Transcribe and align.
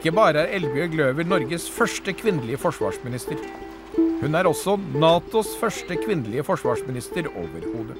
Ikke 0.00 0.14
bare 0.16 0.46
er 0.46 0.54
Elbjørg 0.56 0.94
Løver 0.96 1.26
Norges 1.28 1.66
første 1.68 2.14
kvinnelige 2.16 2.56
forsvarsminister. 2.56 3.36
Hun 4.22 4.32
er 4.38 4.48
også 4.48 4.78
Natos 4.96 5.50
første 5.60 5.98
kvinnelige 6.00 6.46
forsvarsminister 6.48 7.28
overhodet. 7.28 7.98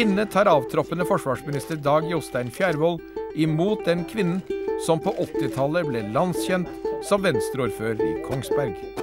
Inne 0.00 0.24
tar 0.24 0.48
avtroppende 0.48 1.04
forsvarsminister 1.04 1.76
Dag 1.76 2.08
Jostein 2.08 2.48
Fjærvoll 2.48 3.02
imot 3.36 3.84
den 3.84 4.06
kvinnen 4.08 4.40
som 4.86 4.96
på 4.96 5.12
80-tallet 5.12 5.92
ble 5.92 6.06
landskjent 6.16 6.72
som 7.04 7.20
venstreordfører 7.20 8.00
i 8.08 8.14
Kongsberg. 8.24 9.01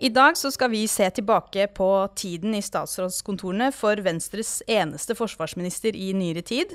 I 0.00 0.08
dag 0.08 0.32
skal 0.32 0.70
vi 0.72 0.86
se 0.88 1.04
tilbake 1.12 1.66
på 1.76 1.86
tiden 2.16 2.54
i 2.56 2.62
statsrådskontorene 2.64 3.66
for 3.76 4.00
Venstres 4.00 4.62
eneste 4.64 5.12
forsvarsminister 5.18 5.92
i 5.92 6.14
nyere 6.16 6.40
tid. 6.40 6.72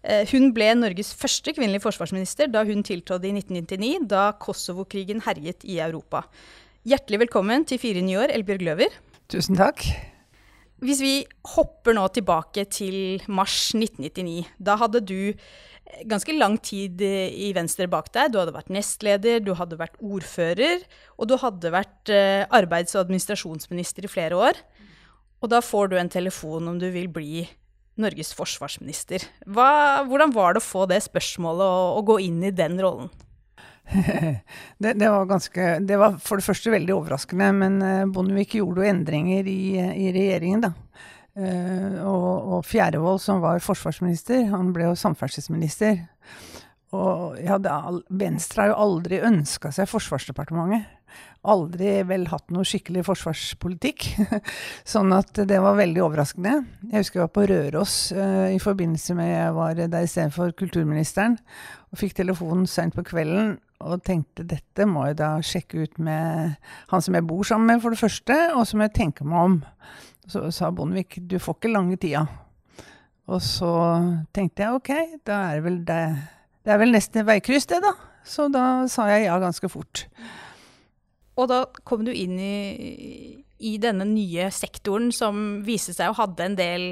Eh, 0.00 0.24
hun 0.32 0.54
ble 0.56 0.70
Norges 0.78 1.10
første 1.12 1.52
kvinnelige 1.52 1.84
forsvarsminister 1.84 2.48
da 2.48 2.62
hun 2.64 2.80
tiltrådte 2.80 3.28
i 3.28 3.34
1999, 3.36 4.08
da 4.08 4.30
Kosovo-krigen 4.40 5.20
herjet 5.26 5.68
i 5.68 5.82
Europa. 5.84 6.24
Hjertelig 6.88 7.26
velkommen 7.26 7.68
til 7.68 7.82
Fire 7.82 8.00
nye 8.00 8.24
år, 8.24 8.32
Elbjørg 8.38 8.64
Løver. 8.70 8.96
Tusen 9.28 9.60
takk. 9.60 9.84
Hvis 10.82 11.02
vi 11.02 11.12
hopper 11.54 11.94
nå 11.94 12.08
tilbake 12.10 12.64
til 12.66 13.22
mars 13.30 13.70
1999, 13.76 14.48
da 14.58 14.74
hadde 14.80 15.02
du 15.06 15.32
ganske 16.08 16.34
lang 16.34 16.56
tid 16.62 17.02
i 17.02 17.52
Venstre 17.54 17.86
bak 17.90 18.08
deg. 18.14 18.32
Du 18.32 18.40
hadde 18.40 18.54
vært 18.54 18.72
nestleder, 18.72 19.42
du 19.44 19.52
hadde 19.58 19.78
vært 19.78 19.98
ordfører, 20.02 20.82
og 21.18 21.30
du 21.30 21.36
hadde 21.38 21.72
vært 21.74 22.12
eh, 22.12 22.44
arbeids- 22.50 22.96
og 22.96 23.04
administrasjonsminister 23.04 24.08
i 24.08 24.10
flere 24.10 24.38
år. 24.38 24.58
Og 25.42 25.50
da 25.52 25.62
får 25.62 25.92
du 25.92 25.98
en 25.98 26.12
telefon 26.12 26.70
om 26.70 26.78
du 26.82 26.88
vil 26.94 27.10
bli 27.12 27.44
Norges 28.00 28.32
forsvarsminister. 28.34 29.26
Hva, 29.46 30.02
hvordan 30.08 30.32
var 30.34 30.56
det 30.56 30.62
å 30.62 30.66
få 30.66 30.86
det 30.90 31.02
spørsmålet 31.04 31.66
og, 31.66 31.98
og 32.00 32.08
gå 32.14 32.18
inn 32.26 32.40
i 32.48 32.54
den 32.56 32.78
rollen? 32.82 33.12
det, 34.82 34.94
det, 34.94 35.08
var 35.08 35.26
ganske 35.30 35.66
Det 35.84 35.98
var 36.00 36.16
for 36.22 36.40
det 36.40 36.46
første 36.46 36.72
veldig 36.72 36.94
overraskende, 36.94 37.50
men 37.56 37.82
eh, 37.86 38.04
Bondevik 38.10 38.56
gjorde 38.58 38.82
jo 38.82 38.92
endringer 38.92 39.48
i, 39.48 39.62
i 39.76 40.12
regjeringen, 40.14 40.64
da. 40.68 40.72
Uh, 41.32 41.96
og, 42.04 42.32
og 42.52 42.64
Fjærevold, 42.68 43.20
som 43.24 43.40
var 43.40 43.62
forsvarsminister, 43.64 44.50
han 44.52 44.74
ble 44.76 44.90
jo 44.90 44.98
samferdselsminister. 45.00 46.02
Og 46.92 47.38
all, 47.48 48.02
Venstre 48.20 48.66
har 48.66 48.74
jo 48.74 48.80
aldri 48.84 49.22
ønska 49.24 49.70
seg 49.72 49.88
Forsvarsdepartementet. 49.88 50.90
Aldri 51.48 51.94
vel 52.08 52.28
hatt 52.30 52.52
noe 52.52 52.66
skikkelig 52.68 53.06
forsvarspolitikk. 53.08 54.10
sånn 54.92 55.12
at 55.16 55.40
det 55.48 55.58
var 55.64 55.80
veldig 55.80 56.04
overraskende. 56.04 56.58
Jeg 56.90 57.00
husker 57.00 57.20
jeg 57.20 57.24
var 57.24 57.34
på 57.38 57.46
Røros 57.48 57.96
uh, 58.12 58.52
i 58.52 58.60
forbindelse 58.62 59.16
med 59.16 59.32
jeg 59.32 59.56
var 59.56 59.80
der 59.80 60.04
istedenfor 60.04 60.52
kulturministeren. 60.58 61.40
Og 61.92 62.00
fikk 62.00 62.20
telefonen 62.20 62.68
seint 62.68 62.96
på 62.96 63.04
kvelden 63.08 63.56
og 63.82 64.04
tenkte 64.06 64.46
dette 64.48 64.86
må 64.88 65.04
jeg 65.08 65.18
da 65.20 65.34
sjekke 65.44 65.84
ut 65.84 65.98
med 66.02 66.54
han 66.92 67.04
som 67.04 67.16
jeg 67.18 67.26
bor 67.28 67.42
sammen 67.46 67.68
med, 67.68 67.82
for 67.82 67.94
det 67.94 68.00
første, 68.00 68.38
og 68.56 68.66
som 68.68 68.84
jeg 68.84 68.94
tenker 68.96 69.28
meg 69.28 69.48
om. 69.48 69.58
Så 70.30 70.46
sa 70.54 70.70
Bondevik 70.70 71.18
du 71.28 71.38
får 71.42 71.58
ikke 71.58 71.72
lange 71.72 71.98
tida. 72.00 72.24
Og 73.30 73.42
så 73.42 73.72
tenkte 74.34 74.64
jeg 74.64 74.78
ok, 74.78 74.92
da 75.26 75.42
er 75.50 75.58
det 75.58 75.66
vel 75.66 75.82
det 75.86 76.04
Det 76.62 76.70
er 76.70 76.78
vel 76.78 76.94
nesten 76.94 77.22
et 77.22 77.26
veikryss, 77.26 77.66
det, 77.66 77.80
da. 77.82 77.90
Så 78.22 78.46
da 78.54 78.86
sa 78.86 79.08
jeg 79.10 79.24
ja 79.26 79.38
ganske 79.42 79.66
fort. 79.70 80.06
Og 81.34 81.48
da 81.50 81.64
kom 81.82 82.04
du 82.06 82.12
inn 82.14 82.36
i, 82.38 83.42
i 83.58 83.72
denne 83.82 84.06
nye 84.06 84.46
sektoren 84.54 85.10
som 85.14 85.62
viste 85.66 85.94
seg 85.96 86.12
å 86.12 86.18
hadde 86.20 86.46
en 86.46 86.58
del, 86.58 86.84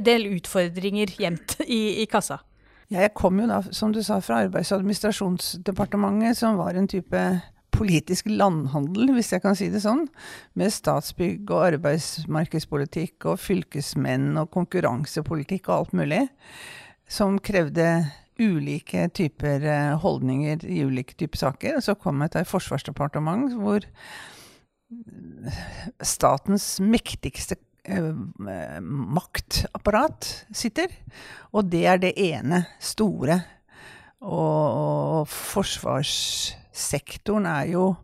del 0.00 0.24
utfordringer 0.30 1.12
gjemt 1.18 1.58
i, 1.66 2.00
i 2.00 2.06
kassa. 2.08 2.40
Jeg 2.88 3.12
kom 3.16 3.40
jo 3.42 3.46
da, 3.50 3.60
som 3.74 3.92
du 3.92 4.00
sa, 4.04 4.16
fra 4.24 4.42
Arbeids- 4.46 4.72
og 4.72 4.80
administrasjonsdepartementet, 4.80 6.38
som 6.38 6.56
var 6.56 6.76
en 6.78 6.88
type 6.88 7.24
politisk 7.74 8.30
landhandel, 8.32 9.12
hvis 9.14 9.32
jeg 9.34 9.42
kan 9.44 9.56
si 9.58 9.68
det 9.70 9.82
sånn, 9.84 10.06
med 10.58 10.72
statsbygg 10.72 11.50
og 11.52 11.66
arbeidsmarkedspolitikk 11.74 13.28
og 13.28 13.42
fylkesmenn 13.42 14.40
og 14.40 14.48
konkurransepolitikk 14.56 15.68
og 15.68 15.74
alt 15.76 15.94
mulig, 16.00 16.22
som 17.08 17.38
krevde 17.44 17.90
ulike 18.38 19.08
typer 19.14 19.64
eh, 19.66 19.94
holdninger 20.00 20.64
i 20.64 20.82
ulike 20.86 21.16
typer 21.18 21.44
saker. 21.44 21.78
Og 21.78 21.84
så 21.84 21.96
kom 21.98 22.22
jeg 22.22 22.34
til 22.34 22.44
et 22.44 22.50
forsvarsdepartement 22.50 23.56
hvor 23.58 23.84
statens 26.00 26.78
mektigste 26.80 27.58
eh, 27.58 27.67
maktapparat 29.18 30.46
sitter. 30.54 30.86
Og 31.54 31.64
det 31.72 31.86
er 31.88 31.98
det 32.02 32.12
ene 32.20 32.66
store. 32.80 33.40
Og, 34.22 35.22
og 35.22 35.28
forsvarssektoren 35.30 37.46
er 37.48 37.64
jo 37.72 37.94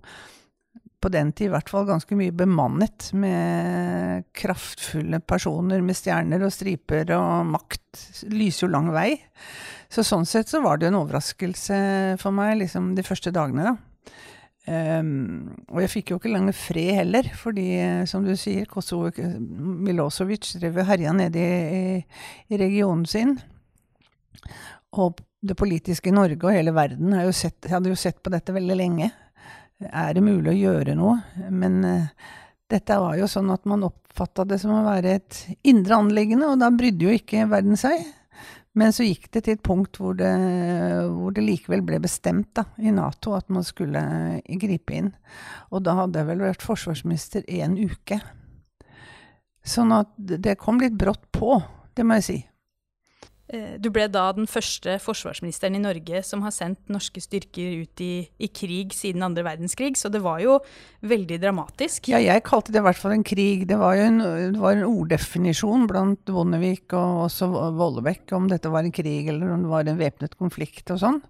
på 1.05 1.11
den 1.12 1.34
tid 1.37 1.50
i 1.50 1.53
hvert 1.53 1.69
fall 1.69 1.84
ganske 1.89 2.17
mye 2.17 2.33
bemannet 2.33 3.11
med 3.19 4.25
kraftfulle 4.33 5.21
personer 5.21 5.83
med 5.84 5.97
stjerner 5.99 6.47
og 6.47 6.53
striper, 6.55 7.11
og 7.19 7.51
makt 7.51 8.31
lyser 8.33 8.65
jo 8.65 8.72
lang 8.72 8.89
vei. 8.95 9.11
Så 9.93 10.05
sånn 10.06 10.25
sett 10.28 10.49
så 10.49 10.62
var 10.65 10.81
det 10.81 10.89
en 10.89 11.01
overraskelse 11.03 11.77
for 12.22 12.34
meg 12.34 12.56
liksom 12.62 12.95
de 12.97 13.05
første 13.05 13.34
dagene, 13.34 13.75
da. 13.75 14.15
Um, 14.64 15.50
og 15.69 15.82
jeg 15.82 15.91
fikk 15.92 16.10
jo 16.10 16.16
ikke 16.16 16.30
lenger 16.32 16.56
fred 16.56 16.94
heller, 17.02 17.26
fordi 17.36 17.66
som 18.08 18.25
du 18.25 18.32
sier, 18.41 18.64
Kosovo 18.70 19.10
Milosevic 19.84 20.54
drev 20.56 20.78
og 20.80 20.88
herja 20.88 21.12
nede 21.12 21.42
i, 21.42 21.98
i, 22.48 22.60
regionen 22.60 23.04
sin. 23.08 23.34
Og 24.97 25.20
det 25.44 25.58
politiske 25.60 26.14
Norge 26.14 26.48
og 26.48 26.56
hele 26.56 26.72
verden 26.72 27.12
jo 27.26 27.34
sett, 27.36 27.69
hadde 27.69 27.92
jo 27.92 27.98
sett 27.98 28.22
på 28.24 28.32
dette 28.32 28.56
veldig 28.56 28.78
lenge. 28.80 29.10
Er 29.84 30.16
det 30.16 30.24
mulig 30.24 30.54
å 30.54 30.56
gjøre 30.56 30.97
noe? 30.97 31.19
Men 31.53 31.78
uh, 31.84 32.32
dette 32.72 32.97
var 33.04 33.19
jo 33.20 33.28
sånn 33.28 33.53
at 33.53 33.69
man 33.69 33.84
oppfatta 33.91 34.47
det 34.48 34.62
som 34.62 34.72
å 34.78 34.84
være 34.86 35.19
et 35.19 35.42
indre 35.69 36.00
anliggende, 36.00 36.54
og 36.54 36.62
da 36.62 36.72
brydde 36.72 37.10
jo 37.10 37.19
ikke 37.19 37.44
verden 37.53 37.76
seg. 37.76 38.00
Men 38.74 38.90
så 38.94 39.06
gikk 39.06 39.28
det 39.30 39.44
til 39.46 39.54
et 39.54 39.62
punkt 39.62 40.00
hvor 40.02 40.16
det, 40.18 40.30
hvor 41.06 41.34
det 41.34 41.44
likevel 41.46 41.84
ble 41.86 42.00
bestemt 42.02 42.50
da, 42.58 42.66
i 42.82 42.90
Nato 42.94 43.36
at 43.36 43.46
man 43.54 43.66
skulle 43.66 44.02
gripe 44.60 44.96
inn. 44.98 45.12
Og 45.70 45.84
da 45.86 45.94
hadde 46.00 46.18
jeg 46.18 46.30
vel 46.32 46.42
vært 46.42 46.64
forsvarsminister 46.66 47.46
én 47.46 47.78
uke. 47.78 48.18
Sånn 49.64 49.94
at 49.94 50.10
det 50.18 50.58
kom 50.60 50.82
litt 50.82 50.96
brått 50.98 51.22
på, 51.32 51.60
det 51.94 52.04
må 52.04 52.18
jeg 52.18 52.26
si. 52.26 52.40
Eh, 53.53 53.75
du 53.77 53.91
ble 53.93 54.06
da 54.09 54.25
den 54.32 54.47
første 54.49 54.94
forsvarsministeren 55.05 55.77
i 55.77 55.82
Norge 55.82 56.22
som 56.25 56.44
har 56.47 56.55
sendt 56.55 56.88
norske 56.93 57.21
styrker 57.21 57.82
ut 57.84 58.00
i, 58.00 58.25
i, 58.41 58.49
krig 58.49 58.94
siden 58.97 59.25
andre 59.27 59.44
verdenskrig, 59.44 59.99
så 60.00 60.09
det 60.12 60.22
var 60.25 60.41
jo 60.41 60.56
veldig 61.05 61.38
dramatisk. 61.43 62.09
Ja, 62.12 62.22
jeg 62.25 62.44
kalte 62.47 62.72
det 62.72 62.81
i 62.81 62.87
hvert 62.87 63.00
fall 63.00 63.19
en 63.19 63.27
krig. 63.27 63.66
Det 63.69 63.77
var 63.81 63.99
jo 63.99 64.06
en, 64.09 64.22
var 64.62 64.78
en 64.78 64.88
orddefinisjon 64.88 65.84
blant 65.91 66.25
Bondevik 66.33 66.97
og 66.97 67.27
også 67.27 67.50
Vollebekk 67.77 68.33
om 68.37 68.49
dette 68.49 68.72
var 68.72 68.88
en 68.88 68.97
krig 68.97 69.28
eller 69.28 69.53
om 69.53 69.66
det 69.66 69.75
var 69.75 69.93
en 69.93 70.00
væpnet 70.00 70.38
konflikt 70.41 70.94
og 70.94 71.03
sånn. 71.04 71.21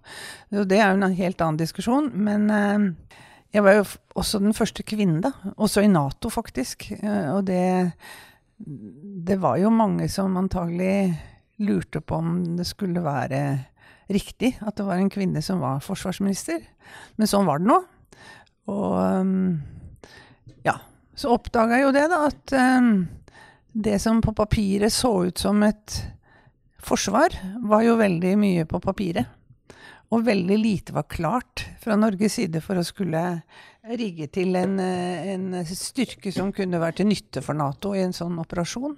Det 0.55 0.79
er 0.79 0.93
jo 0.93 1.01
en 1.01 1.19
helt 1.19 1.43
annen 1.43 1.59
diskusjon. 1.59 2.13
Men 2.15 2.47
eh, 2.47 3.19
jeg 3.55 3.63
var 3.63 3.81
jo 3.81 3.85
også 4.19 4.39
den 4.43 4.55
første 4.55 4.87
kvinnen, 4.87 5.19
da. 5.23 5.35
Også 5.59 5.83
i 5.83 5.91
Nato, 5.91 6.31
faktisk. 6.31 6.89
Eh, 6.95 7.29
og 7.35 7.43
det, 7.51 7.91
det 8.55 9.41
var 9.43 9.59
jo 9.59 9.71
mange 9.71 10.07
som 10.11 10.39
antagelig 10.39 11.34
lurte 11.63 12.01
på 12.01 12.19
om 12.19 12.57
det 12.57 12.67
skulle 12.67 13.03
være 13.03 13.41
riktig 14.11 14.55
at 14.61 14.77
det 14.77 14.85
var 14.85 14.99
en 14.99 15.11
kvinne 15.11 15.41
som 15.41 15.61
var 15.63 15.83
forsvarsminister. 15.83 16.61
Men 17.17 17.29
sånn 17.29 17.47
var 17.47 17.61
det 17.61 17.69
nå. 17.69 17.79
Og 18.73 18.97
um, 19.21 19.61
ja, 20.65 20.77
så 21.17 21.33
oppdaga 21.35 21.79
jeg 21.79 21.87
jo 21.87 21.93
det, 21.95 22.05
da, 22.11 22.21
at 22.29 22.55
um, 22.81 22.91
det 23.75 23.99
som 24.01 24.21
på 24.23 24.33
papiret 24.37 24.93
så 24.93 25.13
ut 25.29 25.41
som 25.41 25.63
et 25.65 25.99
forsvar, 26.85 27.33
var 27.65 27.85
jo 27.85 27.97
veldig 27.97 28.35
mye 28.37 28.65
på 28.69 28.81
papiret. 28.83 29.34
Og 30.15 30.23
veldig 30.23 30.55
lite 30.61 30.93
var 30.95 31.09
klart 31.11 31.65
fra 31.81 31.97
Norges 31.99 32.37
side 32.37 32.61
for 32.63 32.79
å 32.79 32.85
skulle 32.87 33.21
rigge 33.85 34.29
til 34.31 34.55
en, 34.55 34.77
en, 34.79 35.49
styrke 35.67 36.31
som 36.31 36.53
kunne 36.55 36.79
være 36.79 37.01
til 37.01 37.09
nytte 37.09 37.43
for 37.43 37.57
Nato 37.57 37.91
i 37.93 38.03
en 38.05 38.15
sånn 38.15 38.37
operasjon. 38.39 38.95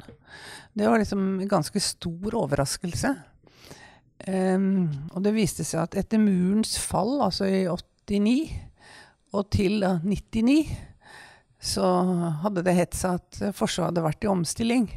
Det 0.78 0.86
var 0.86 1.02
liksom 1.02 1.24
en 1.42 1.50
ganske 1.50 1.82
stor 1.82 2.38
overraskelse. 2.44 3.16
Um, 4.28 4.88
og 5.14 5.24
det 5.26 5.34
viste 5.36 5.66
seg 5.66 5.84
at 5.88 5.98
etter 5.98 6.22
murens 6.22 6.78
fall, 6.82 7.18
altså 7.26 7.50
i 7.50 7.66
89 7.66 8.38
og 9.34 9.50
til 9.54 9.82
99, 9.84 10.62
så 11.58 11.86
hadde 12.44 12.64
det 12.66 12.78
hett 12.78 12.96
seg 12.98 13.18
at 13.18 13.58
Forsvaret 13.58 13.90
hadde 13.90 14.06
vært 14.06 14.26
i 14.26 14.32
omstilling. 14.32 14.88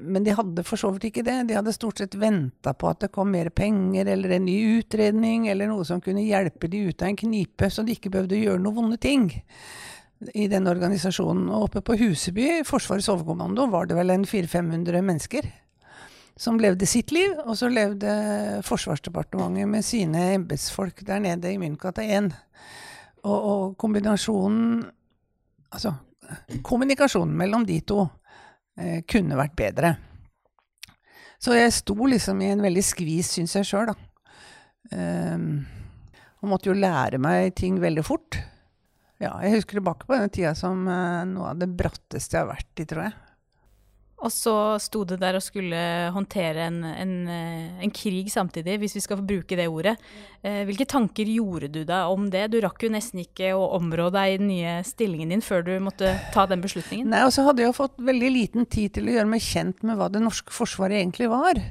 Men 0.00 0.24
de 0.24 0.34
hadde 0.34 0.64
for 0.64 0.80
så 0.80 0.90
vidt 0.94 1.10
ikke 1.10 1.24
det. 1.26 1.36
De 1.48 1.56
hadde 1.58 1.74
stort 1.76 2.00
sett 2.00 2.16
venta 2.18 2.72
på 2.74 2.88
at 2.88 3.04
det 3.04 3.12
kom 3.14 3.30
mer 3.32 3.50
penger 3.52 4.08
eller 4.14 4.36
en 4.36 4.46
ny 4.48 4.56
utredning 4.78 5.48
eller 5.52 5.68
noe 5.70 5.84
som 5.88 6.00
kunne 6.04 6.24
hjelpe 6.24 6.70
de 6.72 6.86
ut 6.88 7.02
av 7.02 7.10
en 7.10 7.20
knipe, 7.20 7.70
så 7.70 7.84
de 7.84 7.96
ikke 7.96 8.12
behøvde 8.12 8.38
å 8.38 8.44
gjøre 8.44 8.62
noen 8.64 8.78
vonde 8.80 9.00
ting. 9.00 9.30
i 10.36 10.48
den 10.52 10.66
organisasjonen. 10.68 11.46
Og 11.48 11.70
oppe 11.70 11.80
på 11.80 11.94
Huseby, 11.96 12.60
Forsvarets 12.68 13.08
overkommando, 13.08 13.64
var 13.72 13.86
det 13.88 13.96
vel 13.96 14.12
en 14.12 14.26
400-500 14.28 15.00
mennesker 15.00 15.48
som 16.36 16.60
levde 16.60 16.86
sitt 16.88 17.12
liv. 17.12 17.32
Og 17.46 17.56
så 17.56 17.70
levde 17.72 18.10
Forsvarsdepartementet 18.66 19.68
med 19.68 19.84
sine 19.84 20.26
embetsfolk 20.34 21.00
der 21.08 21.24
nede 21.24 21.52
i 21.52 21.58
Myntgata 21.60 22.04
1. 22.04 22.30
Og, 23.24 23.36
og 23.38 23.76
kombinasjonen 23.80 24.88
Altså, 25.70 25.92
kommunikasjonen 26.66 27.36
mellom 27.38 27.62
de 27.62 27.76
to 27.86 28.00
eh, 28.80 29.02
kunne 29.08 29.38
vært 29.38 29.56
bedre. 29.58 29.94
Så 31.40 31.54
jeg 31.56 31.72
sto 31.72 31.96
liksom 31.96 32.40
i 32.44 32.50
en 32.52 32.64
veldig 32.64 32.82
skvis, 32.84 33.34
syns 33.36 33.56
jeg 33.56 33.68
sjøl, 33.68 33.92
da. 33.92 33.96
Um, 34.90 35.62
og 36.40 36.50
måtte 36.50 36.70
jo 36.70 36.76
lære 36.76 37.20
meg 37.22 37.54
ting 37.56 37.78
veldig 37.80 38.04
fort. 38.04 38.36
Ja, 39.20 39.34
jeg 39.44 39.58
husker 39.58 39.78
tilbake 39.78 40.08
på 40.08 40.16
den 40.16 40.32
tida 40.32 40.52
som 40.56 40.86
uh, 40.88 41.22
noe 41.28 41.52
av 41.52 41.60
det 41.60 41.68
bratteste 41.76 42.36
jeg 42.36 42.44
har 42.44 42.50
vært 42.50 42.82
i, 42.82 42.86
tror 42.88 43.06
jeg. 43.06 43.16
Og 44.20 44.28
så 44.32 44.54
sto 44.82 45.02
det 45.08 45.16
der 45.22 45.38
og 45.38 45.44
skulle 45.44 45.78
håndtere 46.12 46.66
en, 46.68 46.82
en, 46.84 47.12
eh, 47.32 47.84
en, 47.86 47.92
krig 47.94 48.28
samtidig, 48.32 48.76
hvis 48.82 48.96
vi 48.98 49.02
skal 49.04 49.22
bruke 49.24 49.56
det 49.56 49.68
ordet. 49.70 49.94
Eh, 50.44 50.60
hvilke 50.68 50.84
tanker 50.88 51.28
gjorde 51.28 51.70
du 51.72 51.80
deg 51.88 52.12
om 52.12 52.26
det? 52.32 52.46
Du 52.52 52.58
rakk 52.60 52.84
jo 52.84 52.92
nesten 52.92 53.22
ikke 53.24 53.54
å 53.56 53.70
områ 53.78 54.10
deg 54.12 54.34
i 54.34 54.36
den 54.42 54.52
nye 54.52 54.74
stillingen 54.84 55.32
din 55.32 55.44
før 55.44 55.64
du 55.64 55.72
måtte 55.82 56.12
ta 56.34 56.44
den 56.50 56.60
beslutningen. 56.64 57.08
Nei, 57.14 57.24
og 57.24 57.32
så 57.36 57.46
hadde 57.48 57.64
jeg 57.64 57.76
fått 57.78 57.96
veldig 58.10 58.30
liten 58.36 58.68
tid 58.68 58.98
til 58.98 59.08
å 59.08 59.16
gjøre 59.16 59.32
meg 59.32 59.44
kjent 59.46 59.80
med 59.88 59.96
hva 60.00 60.10
det 60.12 60.22
norske 60.24 60.52
forsvaret 60.54 61.00
egentlig 61.00 61.30
var. 61.32 61.64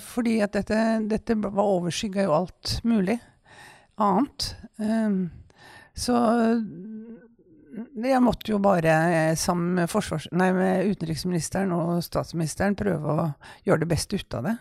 fordi 0.00 0.38
at 0.40 0.54
dette, 0.54 0.76
dette 1.04 1.34
var 1.36 1.66
overskygga 1.66 2.24
jo 2.24 2.32
alt 2.32 2.78
mulig 2.88 3.18
annet. 4.00 4.54
Så 6.00 6.14
jeg 8.04 8.22
måtte 8.24 8.52
jo 8.52 8.60
bare 8.62 8.94
eh, 9.10 9.34
sammen 9.38 9.78
med, 9.78 9.92
nei, 10.36 10.50
med, 10.56 10.90
utenriksministeren 10.92 11.72
og 11.76 12.00
statsministeren 12.04 12.78
prøve 12.78 13.14
å 13.14 13.28
gjøre 13.66 13.84
det 13.84 13.90
beste 13.90 14.20
ut 14.20 14.38
av 14.38 14.48
det. 14.48 14.56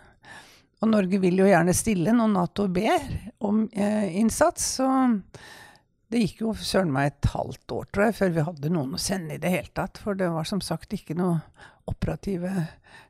Og 0.80 0.92
Norge 0.94 1.20
vil 1.20 1.42
jo 1.42 1.48
gjerne 1.50 1.76
stille 1.76 2.14
når 2.16 2.30
Nato 2.32 2.68
ber 2.72 3.08
om 3.44 3.66
eh, 3.74 4.16
innsats. 4.22 4.78
Så 4.80 4.88
det 6.10 6.24
gikk 6.24 6.44
jo 6.46 6.54
søren 6.56 6.94
meg 6.94 7.12
et 7.12 7.32
halvt 7.34 7.76
år, 7.76 7.90
tror 7.92 8.08
jeg, 8.08 8.18
før 8.18 8.32
vi 8.38 8.46
hadde 8.48 8.72
noen 8.74 8.96
å 8.96 9.02
sende 9.02 9.36
i 9.36 9.42
det 9.42 9.52
hele 9.54 9.74
tatt. 9.76 10.00
For 10.02 10.18
det 10.18 10.32
var 10.34 10.48
som 10.48 10.64
sagt 10.64 10.96
ikke 10.96 11.18
noe 11.20 11.42
operative, 11.90 12.54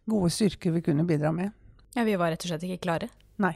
gode 0.09 0.31
styrker 0.33 0.73
vi 0.75 0.83
kunne 0.83 1.05
bidra 1.07 1.31
med. 1.35 1.53
Ja, 1.95 2.03
Vi 2.03 2.17
var 2.19 2.31
rett 2.33 2.43
og 2.45 2.51
slett 2.51 2.65
ikke 2.65 2.85
klare? 2.87 3.09
Nei. 3.41 3.55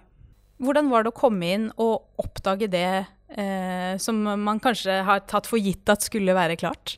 Hvordan 0.63 0.89
var 0.91 1.03
det 1.03 1.11
å 1.11 1.17
komme 1.17 1.49
inn 1.55 1.65
og 1.81 2.21
oppdage 2.21 2.69
det 2.71 2.87
eh, 3.37 3.97
som 4.01 4.21
man 4.23 4.61
kanskje 4.63 5.01
har 5.07 5.25
tatt 5.29 5.49
for 5.49 5.61
gitt 5.61 5.89
at 5.89 6.05
skulle 6.05 6.35
være 6.37 6.57
klart? 6.59 6.97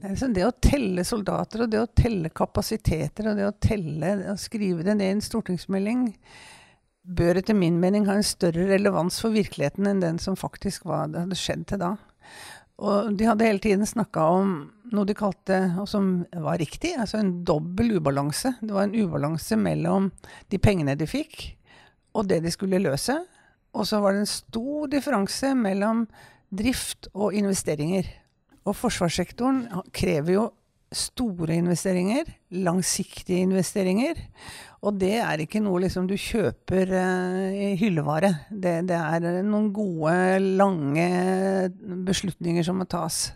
Det 0.00 0.46
å 0.46 0.54
telle 0.64 1.04
soldater 1.04 1.66
og 1.66 1.72
det 1.72 1.82
å 1.82 1.90
telle 1.92 2.30
kapasiteter 2.32 3.28
og 3.28 3.36
det 3.36 3.48
å 3.48 3.56
telle 3.60 4.14
og 4.32 4.40
skrive 4.40 4.86
det 4.86 4.94
ned 4.96 5.10
i 5.10 5.16
en 5.18 5.24
stortingsmelding 5.24 6.06
bør 7.04 7.40
etter 7.40 7.56
min 7.56 7.76
mening 7.82 8.06
ha 8.08 8.16
en 8.16 8.24
større 8.24 8.64
relevans 8.70 9.18
for 9.20 9.34
virkeligheten 9.34 9.88
enn 9.90 10.02
den 10.02 10.20
som 10.22 10.38
faktisk 10.38 10.86
var, 10.88 11.10
hadde 11.12 11.38
skjedd 11.38 11.66
til 11.68 11.82
da. 11.82 11.94
Og 12.80 13.12
de 13.16 13.26
hadde 13.28 13.44
hele 13.44 13.60
tiden 13.60 13.88
snakka 13.88 14.24
om 14.38 14.52
noe 14.94 15.06
de 15.06 15.14
kalte, 15.16 15.58
og 15.78 15.88
som 15.90 16.22
var 16.32 16.58
riktig, 16.62 16.94
altså 16.96 17.20
en 17.20 17.34
dobbel 17.46 17.98
ubalanse. 17.98 18.54
Det 18.62 18.72
var 18.72 18.88
en 18.88 18.96
ubalanse 18.96 19.58
mellom 19.60 20.08
de 20.50 20.60
pengene 20.62 20.96
de 20.98 21.08
fikk, 21.08 21.42
og 22.16 22.30
det 22.30 22.40
de 22.46 22.52
skulle 22.54 22.80
løse. 22.80 23.18
Og 23.76 23.86
så 23.86 24.00
var 24.02 24.14
det 24.14 24.24
en 24.24 24.30
stor 24.30 24.88
differanse 24.90 25.52
mellom 25.58 26.06
drift 26.50 27.10
og 27.14 27.36
investeringer. 27.38 28.08
Og 28.66 28.74
forsvarssektoren 28.76 29.66
krever 29.94 30.34
jo 30.34 30.48
store 30.90 31.54
investeringer, 31.60 32.26
langsiktige 32.50 33.44
investeringer. 33.46 34.18
Og 34.82 34.96
det 34.98 35.14
er 35.22 35.44
ikke 35.44 35.62
noe 35.62 35.84
liksom 35.84 36.08
du 36.10 36.16
kjøper 36.18 36.90
uh, 36.90 37.50
i 37.54 37.76
hyllevare. 37.78 38.32
Det, 38.50 38.80
det, 38.90 38.96
er 38.98 39.42
noen 39.46 39.70
gode, 39.76 40.16
lange 40.58 41.70
beslutninger 42.08 42.66
som 42.66 42.80
må 42.82 42.88
tas. 42.90 43.28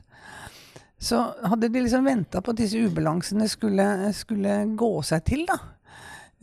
Så 0.99 1.21
hadde 1.45 1.69
de 1.69 1.85
liksom 1.85 2.07
venta 2.09 2.41
på 2.43 2.55
at 2.55 2.59
disse 2.59 2.81
ubalansene 2.81 3.47
skulle, 3.51 3.87
skulle 4.17 4.59
gå 4.79 4.91
seg 5.07 5.25
til, 5.29 5.47
da, 5.47 5.59
Eh, 5.59 5.74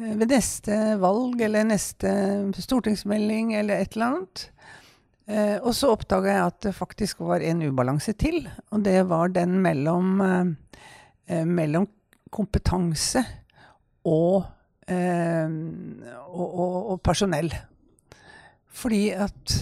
ved 0.02 0.32
neste 0.32 0.78
valg 1.02 1.42
eller 1.46 1.68
neste 1.70 2.12
stortingsmelding 2.58 3.54
eller 3.60 3.84
et 3.84 3.96
eller 3.96 4.08
annet. 4.08 4.46
Eh, 5.30 5.58
og 5.62 5.76
så 5.78 5.92
oppdaga 5.94 6.34
jeg 6.34 6.48
at 6.50 6.60
det 6.68 6.76
faktisk 6.78 7.22
var 7.24 7.44
en 7.46 7.62
ubalanse 7.68 8.16
til, 8.20 8.44
og 8.72 8.82
det 8.86 8.98
var 9.10 9.34
den 9.36 9.60
mellom, 9.64 10.16
eh, 10.26 11.46
mellom 11.46 11.88
kompetanse 12.32 13.24
og, 14.08 14.44
og, 14.92 16.48
og, 16.50 16.76
og 16.92 16.98
personell. 17.06 17.52
Fordi 18.72 19.04
at 19.14 19.54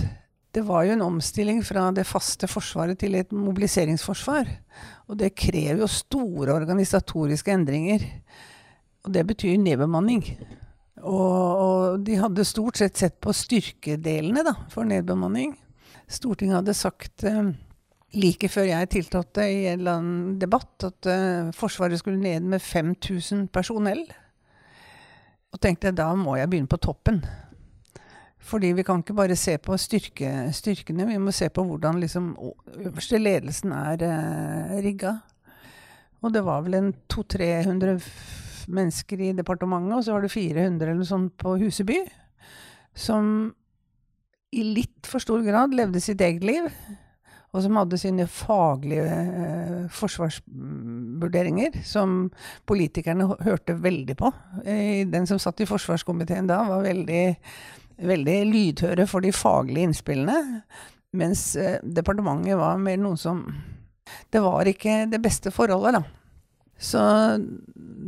det 0.56 0.64
var 0.66 0.86
jo 0.88 0.96
en 0.96 1.06
omstilling 1.06 1.62
fra 1.66 1.90
det 1.94 2.08
faste 2.10 2.48
forsvaret 2.50 2.98
til 2.98 3.20
et 3.20 3.34
mobiliseringsforsvar. 3.36 4.50
Og 5.10 5.20
det 5.20 5.36
krever 5.38 5.84
jo 5.84 5.90
store 5.90 6.56
organisatoriske 6.56 7.54
endringer. 7.54 8.06
Og 9.06 9.14
det 9.16 9.26
betyr 9.30 9.60
nedbemanning. 9.62 10.26
Og, 11.00 11.16
og, 11.16 12.04
de 12.04 12.18
hadde 12.20 12.48
stort 12.48 12.80
sett 12.80 13.00
sett 13.00 13.20
på 13.24 13.34
styrkedelene 13.36 14.44
da, 14.44 14.56
for 14.74 14.88
nedbemanning. 14.88 15.54
Stortinget 16.10 16.60
hadde 16.60 16.76
sagt 16.76 17.24
eh, 17.28 17.52
like 18.20 18.50
før 18.52 18.68
jeg 18.68 18.90
tiltrådte 18.96 19.46
i 19.46 19.62
en 19.70 19.80
eller 19.80 20.00
annen 20.00 20.40
debatt 20.42 20.88
at 20.88 21.10
eh, 21.10 21.52
Forsvaret 21.56 22.02
skulle 22.02 22.20
ned 22.20 22.48
med 22.52 22.64
5000 22.64 23.48
personell. 23.54 24.04
Og 25.54 25.62
tenkte 25.64 25.96
da 25.96 26.12
må 26.18 26.36
jeg 26.38 26.50
begynne 26.52 26.70
på 26.70 26.82
toppen. 26.82 27.24
Fordi 28.50 28.74
vi 28.74 28.84
kan 28.84 29.02
ikke 29.04 29.16
bare 29.18 29.36
se 29.38 29.58
på 29.62 29.76
styrke, 29.78 30.50
styrkene, 30.56 31.06
vi 31.08 31.18
må 31.22 31.32
se 31.36 31.50
på 31.54 31.64
hvordan 31.68 32.00
liksom 32.02 32.32
øverste 32.80 33.20
ledelsen 33.22 33.72
er 33.76 34.04
eh, 34.04 34.78
rigga. 34.84 35.16
Og 36.20 36.34
det 36.34 36.44
var 36.44 36.64
vel 36.66 36.76
en 36.76 36.94
200-300 37.14 38.49
mennesker 38.70 39.22
i 39.26 39.34
departementet, 39.38 39.98
og 39.98 40.06
så 40.06 40.16
var 40.16 40.26
det 40.26 40.34
400 40.34 40.86
eller 40.86 41.00
noe 41.00 41.10
sånt 41.10 41.36
på 41.42 41.56
Huseby. 41.62 42.00
Som 42.98 43.52
i 44.52 44.64
litt 44.66 45.10
for 45.10 45.22
stor 45.22 45.44
grad 45.46 45.76
levde 45.78 46.02
sitt 46.02 46.22
eget 46.26 46.46
liv. 46.46 46.70
Og 47.50 47.64
som 47.66 47.80
hadde 47.80 47.98
sine 47.98 48.28
faglige 48.30 49.06
eh, 49.10 49.86
forsvarsvurderinger, 49.94 51.80
som 51.86 52.28
politikerne 52.70 53.26
hørte 53.42 53.74
veldig 53.82 54.16
på. 54.20 54.30
Eh, 54.62 55.08
den 55.10 55.26
som 55.30 55.42
satt 55.42 55.64
i 55.64 55.68
forsvarskomiteen 55.70 56.50
da, 56.50 56.62
var 56.68 56.86
veldig, 56.86 57.24
veldig 58.06 58.38
lydhøre 58.52 59.08
for 59.10 59.26
de 59.26 59.34
faglige 59.34 59.90
innspillene. 59.90 60.62
Mens 61.18 61.56
eh, 61.58 61.80
departementet 61.82 62.60
var 62.60 62.78
mer 62.78 63.02
noen 63.02 63.18
som 63.18 63.44
Det 64.30 64.42
var 64.42 64.66
ikke 64.66 65.06
det 65.10 65.20
beste 65.22 65.52
forholdet, 65.54 66.00
da. 66.00 66.19
Så 66.80 67.00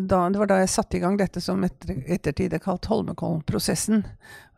da, 0.10 0.30
det 0.30 0.40
var 0.40 0.48
da 0.48 0.62
jeg 0.62 0.72
satte 0.72 0.98
i 0.98 1.02
gang 1.04 1.18
dette 1.20 1.44
som 1.44 1.60
etter, 1.68 1.98
ettertid 2.08 2.54
er 2.56 2.64
kalt 2.64 2.88
Holmenkollen-prosessen. 2.88 4.06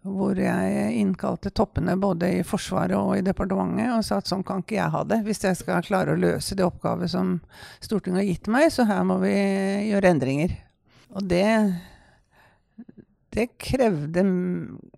Hvor 0.03 0.37
jeg 0.37 0.91
innkalte 0.99 1.49
toppene 1.55 1.95
både 1.97 2.29
i 2.37 2.43
Forsvaret 2.45 2.93
og 2.99 3.15
i 3.17 3.23
departementet 3.23 3.93
og 3.95 4.03
sa 4.03 4.19
at 4.19 4.27
sånn 4.27 4.43
kan 4.45 4.59
ikke 4.61 4.75
jeg 4.75 4.91
ha 4.91 5.01
det 5.07 5.21
hvis 5.23 5.39
jeg 5.45 5.55
skal 5.55 5.85
klare 5.87 6.13
å 6.13 6.19
løse 6.19 6.57
de 6.59 6.65
oppgaver 6.67 7.07
som 7.07 7.37
Stortinget 7.79 8.19
har 8.19 8.27
gitt 8.27 8.49
meg, 8.51 8.67
så 8.75 8.85
her 8.89 9.01
må 9.07 9.17
vi 9.23 9.31
gjøre 9.87 10.11
endringer. 10.11 10.57
Og 11.15 11.25
det, 11.31 11.47
det 13.33 13.47
krevde 13.55 14.27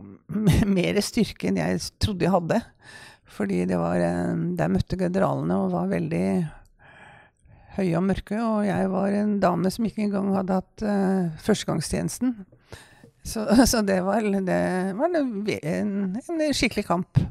mer 0.79 1.01
styrke 1.05 1.51
enn 1.51 1.61
jeg 1.61 1.85
trodde 2.01 2.25
jeg 2.25 2.35
hadde. 2.35 2.61
Fordi 3.35 3.63
det 3.67 3.77
var 3.79 3.99
eh, 3.99 4.35
Der 4.57 4.71
møtte 4.71 4.99
generalene 4.99 5.57
og 5.63 5.73
var 5.73 5.89
veldig 5.91 6.27
høye 7.77 7.95
og 7.99 8.05
mørke. 8.07 8.39
Og 8.41 8.65
jeg 8.67 8.91
var 8.93 9.15
en 9.15 9.37
dame 9.43 9.71
som 9.73 9.87
ikke 9.87 10.05
engang 10.07 10.31
hadde 10.35 10.59
hatt 10.59 10.85
uh, 10.85 11.33
førstegangstjenesten. 11.45 12.37
Så, 13.25 13.45
så, 13.71 13.81
det 13.85 14.01
var, 14.05 14.21
det 14.21 14.61
var 14.97 15.19
en, 15.19 15.93
en, 16.21 16.45
skikkelig 16.53 16.85
kamp. 16.87 17.21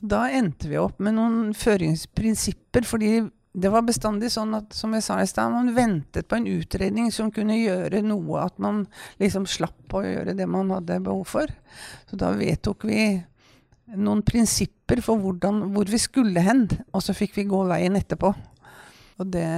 Da 0.00 0.26
endte 0.32 0.70
vi 0.70 0.80
opp 0.80 1.00
med 1.02 1.16
noen 1.16 1.52
føringsprinsipper, 1.56 2.86
fordi 2.88 3.20
det 3.50 3.70
var 3.72 3.82
bestandig 3.82 4.30
sånn 4.30 4.52
at 4.54 4.76
som 4.76 4.92
jeg 4.94 5.02
sa 5.02 5.16
i 5.18 5.26
sted, 5.26 5.50
man 5.50 5.72
ventet 5.74 6.28
på 6.30 6.38
en 6.38 6.46
utredning 6.46 7.10
som 7.12 7.32
kunne 7.34 7.58
gjøre 7.58 8.02
noe, 8.06 8.44
at 8.44 8.60
man 8.62 8.84
liksom 9.18 9.48
slapp 9.50 9.96
å 9.96 10.04
gjøre 10.06 10.36
det 10.38 10.46
man 10.46 10.70
hadde 10.76 11.00
behov 11.02 11.26
for. 11.32 11.50
Så 12.06 12.20
da 12.20 12.30
vedtok 12.38 12.86
vi 12.86 13.02
noen 13.98 14.22
prinsipper 14.22 15.02
for 15.02 15.18
hvordan, 15.18 15.64
hvor 15.74 15.90
vi 15.90 15.98
skulle 15.98 16.44
hen, 16.46 16.68
og 16.94 17.02
så 17.02 17.16
fikk 17.16 17.40
vi 17.40 17.48
gå 17.50 17.64
veien 17.66 17.98
etterpå. 17.98 18.30
Og 19.20 19.28
det, 19.28 19.48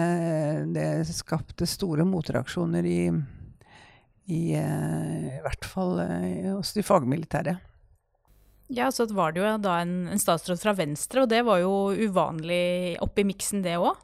det 0.74 0.86
skapte 1.14 1.68
store 1.70 2.06
motreaksjoner 2.08 2.86
i, 2.88 3.02
i, 4.26 4.40
eh, 4.58 5.28
i 5.38 5.42
hvert 5.44 5.68
fall 5.68 6.00
eh, 6.02 6.48
hos 6.50 6.74
de 6.74 6.82
fagmilitære. 6.82 7.58
Ja, 8.72 8.88
så 8.90 9.06
var 9.12 9.34
det 9.34 9.42
jo 9.42 9.50
da 9.62 9.82
en, 9.84 10.08
en 10.10 10.20
statsråd 10.20 10.58
fra 10.62 10.72
Venstre, 10.74 11.22
og 11.22 11.30
det 11.30 11.42
var 11.46 11.60
jo 11.60 11.92
uvanlig 11.92 12.96
oppi 13.04 13.26
miksen, 13.28 13.62
det 13.62 13.76
òg. 13.78 13.98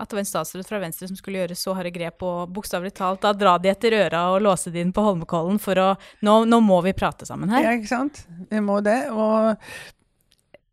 At 0.00 0.08
det 0.10 0.16
var 0.16 0.22
en 0.24 0.28
statsråd 0.28 0.66
fra 0.66 0.80
Venstre 0.80 1.08
som 1.08 1.16
skulle 1.18 1.42
gjøre 1.42 1.56
så 1.58 1.74
harde 1.76 1.92
grep 1.92 2.24
og 2.24 2.52
bokstavelig 2.56 2.94
talt 2.96 3.20
da 3.22 3.34
dra 3.36 3.56
de 3.60 3.68
etter 3.70 3.96
øra 3.98 4.26
og 4.32 4.40
låse 4.46 4.72
de 4.72 4.80
inn 4.80 4.94
på 4.96 5.04
Holmenkollen 5.04 5.60
for 5.60 5.76
å 5.80 5.88
nå, 6.24 6.36
nå, 6.48 6.60
må 6.64 6.80
vi 6.86 6.96
prate 6.96 7.28
sammen 7.28 7.52
her. 7.52 7.66
Ja, 7.66 7.74
ikke 7.76 7.92
sant. 7.92 8.22
Vi 8.48 8.62
må 8.64 8.80
det. 8.84 8.98
Og 9.12 9.60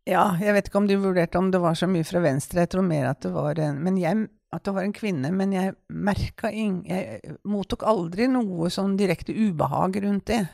ja, 0.08 0.24
jeg 0.40 0.56
vet 0.56 0.68
ikke 0.70 0.80
om 0.80 0.88
du 0.88 0.96
vurderte 1.02 1.40
om 1.40 1.50
det 1.52 1.60
var 1.62 1.76
så 1.78 1.88
mye 1.90 2.06
fra 2.06 2.22
Venstre. 2.24 2.64
Jeg 2.64 2.72
tror 2.74 2.86
mer 2.86 3.10
at 3.12 3.22
det 3.24 3.32
var 3.34 3.60
en 3.60 3.98
jeg 4.00 4.28
det 4.64 4.72
var 4.72 4.80
en 4.80 4.94
kvinne, 4.96 5.28
men 5.36 5.52
jeg 5.52 5.74
merka 5.92 6.48
ing... 6.48 6.80
Jeg 6.88 7.36
mottok 7.44 7.82
aldri 7.84 8.30
noe 8.32 8.70
sånn 8.72 8.94
direkte 8.96 9.34
ubehag 9.36 9.98
rundt 10.00 10.30
det. 10.30 10.46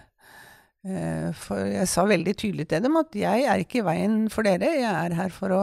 Eh, 0.85 1.29
for 1.39 1.63
jeg 1.65 1.87
sa 1.89 2.03
veldig 2.05 2.35
tydelig 2.37 2.67
til 2.69 2.83
dem 2.85 2.99
at 3.01 3.15
jeg 3.17 3.47
er 3.49 3.63
ikke 3.63 3.79
i 3.81 3.85
veien 3.87 4.17
for 4.29 4.45
dere, 4.45 4.69
jeg 4.83 4.91
er 4.91 5.15
her 5.17 5.31
for 5.33 5.55
å, 5.57 5.61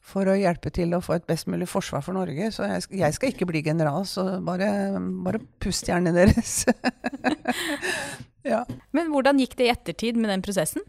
for 0.00 0.30
å 0.30 0.36
hjelpe 0.38 0.70
til 0.72 0.94
å 0.96 1.02
få 1.04 1.18
et 1.18 1.26
best 1.28 1.50
mulig 1.52 1.68
forsvar 1.68 2.00
for 2.06 2.16
Norge. 2.16 2.48
Så 2.54 2.64
jeg, 2.70 2.86
jeg 3.02 3.18
skal 3.18 3.34
ikke 3.34 3.50
bli 3.50 3.64
general, 3.66 4.06
så 4.08 4.38
bare, 4.46 4.70
bare 5.26 5.42
pust 5.60 5.90
hjernen 5.90 6.16
deres. 6.16 6.62
ja. 8.54 8.62
Men 8.96 9.12
hvordan 9.12 9.42
gikk 9.42 9.58
det 9.58 9.68
i 9.68 9.74
ettertid 9.74 10.16
med 10.16 10.32
den 10.32 10.46
prosessen? 10.46 10.86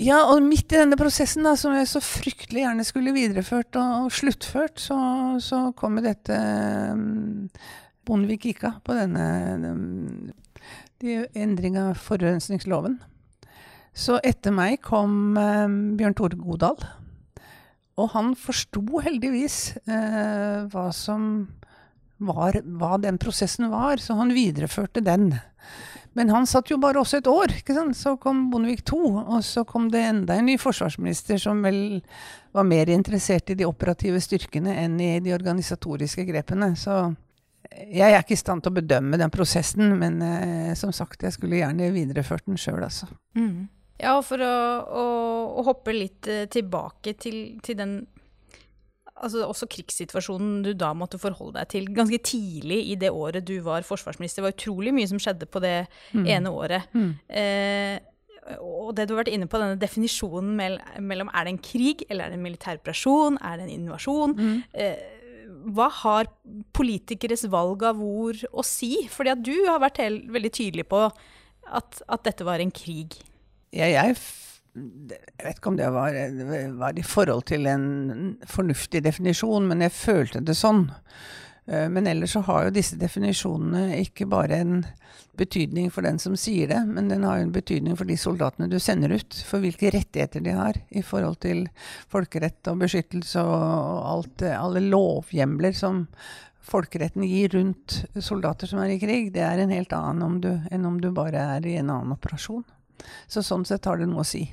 Ja, 0.00 0.22
og 0.32 0.40
midt 0.40 0.72
i 0.72 0.78
denne 0.78 0.96
prosessen, 0.96 1.44
da, 1.44 1.52
som 1.60 1.74
jeg 1.76 1.88
så 1.90 2.00
fryktelig 2.00 2.62
gjerne 2.62 2.84
skulle 2.88 3.12
videreført 3.12 3.76
og, 3.76 4.06
og 4.06 4.14
sluttført, 4.16 4.80
så, 4.80 4.96
så 5.44 5.58
kom 5.76 5.98
jo 5.98 6.06
dette 6.06 6.38
um, 6.94 7.50
Bondevik 8.08 8.46
gikk 8.48 8.64
av 8.70 8.78
på 8.86 8.96
denne 8.96 9.26
um, 9.60 10.30
de 11.04 11.18
endringa 11.36 11.90
av 11.90 12.00
forurensningsloven. 12.00 12.96
Så 13.92 14.16
etter 14.24 14.56
meg 14.56 14.80
kom 14.86 15.36
um, 15.36 15.78
Bjørn 16.00 16.16
Tore 16.16 16.40
Godal. 16.40 16.80
Og 18.00 18.12
han 18.14 18.32
forsto 18.40 18.82
heldigvis 19.04 19.60
uh, 19.84 20.64
hva 20.72 20.88
som 20.96 21.50
var, 22.24 22.56
hva 22.64 22.96
den 23.04 23.20
prosessen 23.20 23.68
var, 23.72 24.00
så 24.00 24.16
han 24.16 24.32
videreførte 24.32 25.04
den. 25.04 25.34
Men 26.18 26.30
han 26.34 26.46
satt 26.46 26.70
jo 26.72 26.78
bare 26.82 27.00
også 27.00 27.20
et 27.20 27.30
år. 27.30 27.54
ikke 27.60 27.74
sant? 27.76 27.96
Så 27.96 28.16
kom 28.20 28.48
Bondevik 28.50 28.82
II, 28.88 29.22
og 29.22 29.44
så 29.46 29.64
kom 29.68 29.88
det 29.92 30.02
enda 30.08 30.36
en 30.36 30.48
ny 30.50 30.56
forsvarsminister 30.58 31.38
som 31.38 31.62
vel 31.62 32.00
var 32.56 32.66
mer 32.66 32.90
interessert 32.90 33.52
i 33.52 33.58
de 33.58 33.68
operative 33.68 34.20
styrkene 34.22 34.74
enn 34.82 34.98
i 35.00 35.12
de 35.22 35.34
organisatoriske 35.36 36.26
grepene. 36.26 36.72
Så 36.78 36.96
jeg 37.86 38.10
er 38.10 38.18
ikke 38.18 38.34
i 38.34 38.40
stand 38.40 38.64
til 38.64 38.72
å 38.72 38.78
bedømme 38.80 39.20
den 39.20 39.30
prosessen, 39.30 39.94
men 40.00 40.18
eh, 40.26 40.72
som 40.78 40.92
sagt, 40.94 41.22
jeg 41.22 41.36
skulle 41.36 41.60
gjerne 41.60 41.92
videreført 41.94 42.48
den 42.48 42.58
sjøl, 42.58 42.82
altså. 42.82 43.06
Mm. 43.38 43.68
Ja, 44.00 44.16
for 44.24 44.40
å, 44.42 44.54
å, 44.96 45.04
å 45.60 45.64
hoppe 45.68 45.94
litt 45.94 46.26
eh, 46.30 46.46
tilbake 46.50 47.14
til, 47.20 47.60
til 47.62 47.78
den 47.78 47.94
altså 49.20 49.46
også 49.46 49.68
krigssituasjonen 49.70 50.60
du 50.64 50.72
da 50.78 50.92
måtte 50.96 51.20
forholde 51.20 51.58
deg 51.58 51.72
til 51.74 51.88
ganske 51.94 52.20
tidlig 52.24 52.80
i 52.92 52.96
det 53.00 53.12
året 53.12 53.46
du 53.46 53.58
var 53.64 53.86
forsvarsminister. 53.86 54.40
Det 54.40 54.48
var 54.48 54.56
utrolig 54.56 54.94
mye 54.96 55.10
som 55.10 55.20
skjedde 55.22 55.48
på 55.50 55.62
det 55.64 55.76
mm. 56.12 56.24
ene 56.24 56.52
året. 56.52 56.88
Mm. 56.96 57.12
Eh, 57.28 57.96
og 58.58 58.94
det 58.96 59.06
du 59.06 59.14
har 59.14 59.22
vært 59.22 59.34
inne 59.34 59.46
på, 59.50 59.60
denne 59.60 59.78
definisjonen 59.78 60.56
mellom 61.06 61.30
er 61.30 61.46
det 61.46 61.54
en 61.54 61.62
krig 61.62 62.04
eller 62.08 62.26
er 62.26 62.32
det 62.32 62.40
en 62.40 62.46
militær 62.48 62.80
operasjon, 62.80 63.38
er 63.44 63.58
det 63.58 63.66
en 63.66 63.74
invasjon? 63.76 64.36
Mm. 64.38 64.60
Eh, 64.74 65.18
hva 65.70 65.90
har 65.92 66.30
politikeres 66.76 67.44
valg 67.52 67.84
av 67.86 68.00
ord 68.02 68.40
å 68.50 68.64
si? 68.66 68.94
Fordi 69.12 69.34
at 69.34 69.42
du 69.44 69.54
har 69.68 69.82
vært 69.82 70.00
veldig 70.00 70.52
tydelig 70.56 70.86
på 70.90 71.04
at, 71.06 72.00
at, 72.06 72.22
dette 72.26 72.46
var 72.46 72.62
en 72.62 72.72
krig. 72.74 73.18
Ja, 73.76 73.86
jeg 73.90 74.16
jeg 74.74 75.42
vet 75.42 75.58
ikke 75.58 75.72
om 75.72 75.78
det 75.78 75.90
var, 75.90 76.16
var, 76.78 76.98
i 76.98 77.06
forhold 77.06 77.46
til 77.50 77.66
en 77.66 77.86
fornuftig 78.46 79.02
definisjon, 79.02 79.66
men 79.66 79.82
jeg 79.82 79.96
følte 79.96 80.42
det 80.46 80.54
sånn. 80.58 80.84
Eh, 81.66 81.88
men 81.90 82.06
ellers 82.06 82.36
så 82.36 82.44
har 82.46 82.66
jo 82.66 82.74
disse 82.76 82.98
definisjonene 83.00 83.98
ikke 84.04 84.28
bare 84.30 84.60
en 84.62 84.76
betydning 85.40 85.88
for 85.94 86.04
den 86.06 86.18
som 86.22 86.36
sier 86.38 86.68
det, 86.70 86.80
men 86.86 87.08
den 87.10 87.24
har 87.26 87.38
jo 87.38 87.48
en 87.48 87.54
betydning 87.54 87.96
for 87.98 88.08
de 88.08 88.18
soldatene 88.20 88.68
du 88.70 88.78
sender 88.82 89.14
ut. 89.16 89.40
For 89.48 89.62
hvilke 89.62 89.92
rettigheter 89.94 90.44
de 90.44 90.54
har 90.54 90.78
i 90.88 91.02
forhold 91.06 91.40
til 91.44 91.64
folkerett 92.12 92.70
og 92.70 92.82
beskyttelse 92.84 93.42
og 93.42 94.06
alt, 94.14 94.46
alle 94.50 94.84
lovhjemler 94.86 95.74
som 95.76 96.04
folkeretten 96.70 97.24
gir 97.26 97.54
rundt 97.56 98.02
soldater 98.22 98.68
som 98.70 98.82
er 98.82 98.94
i 98.94 99.00
krig. 99.02 99.32
Det 99.34 99.42
er 99.42 99.62
en 99.62 99.72
helt 99.74 99.94
annen 99.96 100.26
om 100.26 100.38
du, 100.44 100.52
enn 100.70 100.86
om 100.86 101.00
du 101.00 101.10
bare 101.14 101.42
er 101.56 101.66
i 101.66 101.78
en 101.80 101.90
annen 101.90 102.14
operasjon. 102.14 102.66
Så 103.26 103.42
sånn 103.42 103.64
sett 103.64 103.88
har 103.88 103.98
det 103.98 104.10
noe 104.10 104.22
å 104.22 104.28
si. 104.28 104.44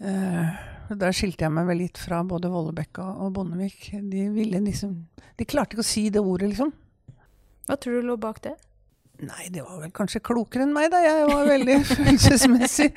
Uh, 0.00 0.48
der 0.96 1.14
skilte 1.14 1.46
jeg 1.46 1.54
meg 1.54 1.68
vel 1.68 1.82
litt 1.84 2.00
fra 2.00 2.22
både 2.26 2.50
Vollebekk 2.50 3.02
og 3.04 3.34
Bondevik. 3.36 3.92
De 4.10 4.26
ville 4.34 4.62
liksom 4.64 4.96
De 5.38 5.46
klarte 5.48 5.76
ikke 5.76 5.84
å 5.84 5.90
si 5.90 6.08
det 6.10 6.22
ordet, 6.22 6.50
liksom. 6.50 6.72
Hva 7.68 7.76
tror 7.78 8.00
du 8.00 8.08
lå 8.08 8.16
bak 8.20 8.40
det? 8.44 8.56
Nei, 9.20 9.50
det 9.52 9.62
var 9.62 9.82
vel 9.82 9.92
kanskje 9.94 10.22
klokere 10.24 10.64
enn 10.64 10.72
meg, 10.74 10.88
da. 10.92 11.02
Jeg 11.04 11.26
var 11.28 11.48
veldig 11.48 11.76
følelsesmessig 11.92 12.88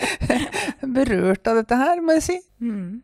berørt 0.97 1.51
av 1.51 1.59
dette 1.59 1.79
her, 1.79 2.01
må 2.01 2.15
jeg 2.17 2.25
si. 2.29 2.37
Mm. 2.63 3.01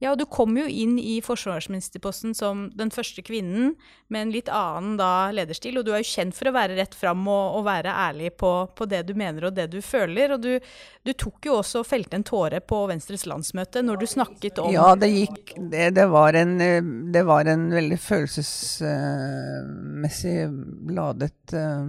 Ja, 0.00 0.14
og 0.14 0.18
du 0.18 0.24
kom 0.32 0.54
jo 0.56 0.64
inn 0.64 0.94
i 0.96 1.18
forsvarsministerposten 1.20 2.32
som 2.36 2.70
den 2.72 2.88
første 2.92 3.22
kvinnen, 3.24 3.74
med 4.08 4.22
en 4.24 4.30
litt 4.32 4.48
annen 4.48 4.96
da 4.98 5.30
lederstil, 5.30 5.78
og 5.78 5.84
du 5.86 5.92
er 5.92 5.98
jo 6.00 6.08
kjent 6.08 6.34
for 6.34 6.48
å 6.48 6.52
være 6.56 6.76
rett 6.78 6.94
fram 6.96 7.28
og, 7.28 7.56
og 7.58 7.64
være 7.68 7.90
ærlig 7.92 8.30
på, 8.40 8.66
på, 8.74 8.84
det 8.88 9.02
du 9.06 9.14
mener 9.14 9.44
og 9.46 9.52
det 9.54 9.66
du 9.70 9.80
føler. 9.84 10.32
Og 10.34 10.40
du, 10.42 10.58
du 11.04 11.12
tok 11.12 11.46
jo 11.46 11.56
også 11.60 11.78
og 11.82 11.86
felte 11.90 12.16
en 12.16 12.24
tåre 12.26 12.60
på 12.64 12.86
Venstres 12.88 13.26
landsmøte 13.28 13.82
når 13.84 13.96
du 14.00 14.06
snakket 14.08 14.58
om 14.64 14.72
Ja, 14.72 14.96
det 14.98 15.08
gikk 15.12 15.54
Det, 15.60 15.90
det, 15.94 16.06
var, 16.10 16.34
en, 16.38 16.58
det 17.12 17.22
var, 17.28 17.44
en, 17.52 17.74
veldig 17.76 17.98
følelsesmessig 18.00 20.36
ladet 20.96 21.54
uh, 21.54 21.84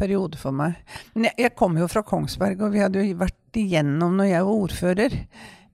periode 0.00 0.36
for 0.40 0.52
meg. 0.56 0.72
Men 1.12 1.24
jeg, 1.28 1.34
jeg 1.44 1.52
kom 1.60 1.76
jo 1.78 1.86
fra 1.92 2.02
Kongsberg, 2.08 2.56
og 2.64 2.72
vi 2.72 2.80
hadde 2.82 3.04
jo 3.04 3.20
vært 3.20 3.60
igjennom 3.60 4.16
når 4.18 4.26
jeg 4.32 4.42
var 4.48 4.54
ordfører 4.64 5.12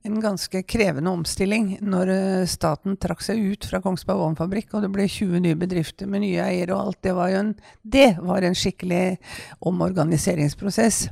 en 0.02 0.21
ganske 0.21 0.62
krevende 0.62 1.11
omstilling 1.11 1.75
når 1.85 2.12
eh, 2.14 2.45
staten 2.49 2.97
trakk 3.00 3.23
seg 3.25 3.40
ut 3.52 3.66
fra 3.69 3.83
Kongsberg 3.85 4.23
Vognfabrikk, 4.23 4.73
og 4.75 4.85
det 4.85 4.92
ble 4.95 5.07
20 5.09 5.42
nye 5.45 5.59
bedrifter 5.61 6.09
med 6.09 6.25
nye 6.25 6.40
eiere 6.47 6.75
og 6.76 6.87
alt. 6.87 7.00
Det 7.04 7.14
var 7.16 7.35
en, 7.37 7.54
det 7.83 8.14
var 8.21 8.47
en 8.47 8.57
skikkelig 8.57 9.19
omorganiseringsprosess. 9.69 11.11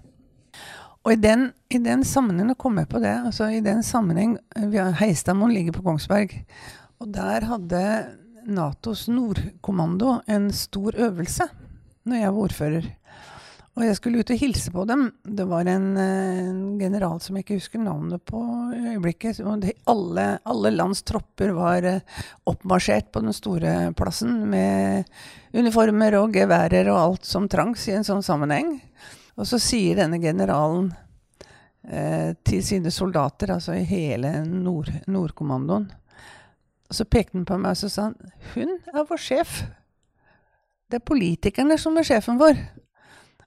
Og 1.04 1.14
i 1.14 1.21
den, 1.21 1.50
i 1.73 1.80
den 1.85 2.04
sammenheng, 2.04 2.54
kom 2.59 2.80
jeg 2.80 2.88
på 2.90 3.00
det, 3.04 3.14
altså 3.28 3.50
i 3.52 3.61
den 3.64 3.85
sammenheng 3.87 4.38
eh, 4.57 4.95
Heistadmoen 5.02 5.52
ligger 5.54 5.76
på 5.76 5.85
Kongsberg, 5.85 6.35
og 6.99 7.12
der 7.14 7.47
hadde 7.49 7.83
Natos 8.49 9.04
Nordkommando 9.12 10.23
en 10.26 10.49
stor 10.57 10.97
øvelse 10.97 11.45
når 12.09 12.23
jeg 12.23 12.33
var 12.33 12.47
ordfører. 12.47 12.88
Og 13.78 13.85
jeg 13.87 13.94
skulle 13.94 14.25
ut 14.25 14.30
og 14.35 14.40
hilse 14.40 14.73
på 14.75 14.82
dem. 14.90 15.04
Det 15.23 15.44
var 15.47 15.68
en, 15.70 15.97
eh, 15.97 16.38
en 16.50 16.78
general 16.80 17.20
som 17.23 17.37
jeg 17.37 17.44
ikke 17.44 17.58
husker 17.61 17.78
navnet 17.78 18.25
på 18.26 18.40
i 18.75 18.94
øyeblikket. 18.97 19.38
Alle, 19.87 20.25
alle, 20.42 20.70
lands 20.75 21.04
tropper 21.06 21.52
var 21.54 21.85
eh, 21.87 22.00
oppmarsjert 22.44 23.12
på 23.12 23.23
den 23.23 23.32
store 23.32 23.92
plassen 23.94 24.49
med 24.50 25.06
uniformer 25.54 26.16
og 26.18 26.35
geværer 26.35 26.90
og 26.90 26.99
alt 26.99 27.25
som 27.25 27.47
trangs 27.47 27.87
i 27.87 27.94
en 27.94 28.06
sånn 28.08 28.25
sammenheng. 28.26 28.80
Og 29.38 29.47
så 29.47 29.61
sier 29.62 30.02
denne 30.02 30.18
generalen 30.18 30.90
eh, 31.87 32.35
til 32.42 32.64
sine 32.66 32.90
soldater, 32.90 33.54
altså 33.54 33.78
i 33.78 33.87
hele 33.87 34.42
Nord, 34.42 34.90
Nordkommandoen 35.06 35.87
Og 36.90 36.99
så 36.99 37.06
pekte 37.06 37.38
han 37.38 37.47
på 37.47 37.61
meg 37.62 37.76
og 37.76 37.78
så 37.85 37.92
sa 37.94 38.08
han, 38.11 38.18
hun 38.56 38.75
er 38.90 39.06
vår 39.06 39.23
sjef. 39.23 39.62
Det 40.90 40.99
er 40.99 41.06
politikerne 41.14 41.78
som 41.78 41.94
er 41.94 42.11
sjefen 42.11 42.42
vår. 42.42 42.58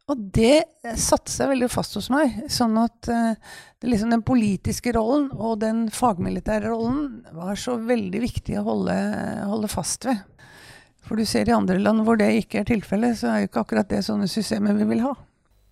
Og 0.10 0.22
det 0.36 0.66
satte 1.00 1.32
seg 1.32 1.52
veldig 1.54 1.70
fast 1.72 1.96
hos 1.96 2.10
meg. 2.12 2.34
Sånn 2.52 2.76
at 2.82 3.10
uh, 3.12 3.54
liksom 3.86 4.12
den 4.14 4.24
politiske 4.26 4.94
rollen 4.96 5.30
og 5.38 5.62
den 5.62 5.86
fagmilitære 5.94 6.72
rollen 6.72 7.22
var 7.38 7.60
så 7.60 7.78
veldig 7.80 8.24
viktig 8.24 8.58
å 8.60 8.66
holde, 8.68 8.98
holde, 9.48 9.72
fast 9.72 10.10
ved. 10.10 10.24
For 11.06 11.18
du 11.18 11.26
ser 11.26 11.50
i 11.50 11.56
andre 11.56 11.80
land 11.82 12.04
hvor 12.06 12.20
det 12.20 12.30
ikke 12.42 12.62
er 12.62 12.70
tilfellet, 12.70 13.20
så 13.22 13.32
er 13.32 13.44
jo 13.44 13.52
ikke 13.52 13.64
akkurat 13.64 13.90
det 13.90 14.04
sånne 14.06 14.30
systemer 14.32 14.76
vi 14.78 14.90
vil 14.90 15.06
ha. 15.06 15.14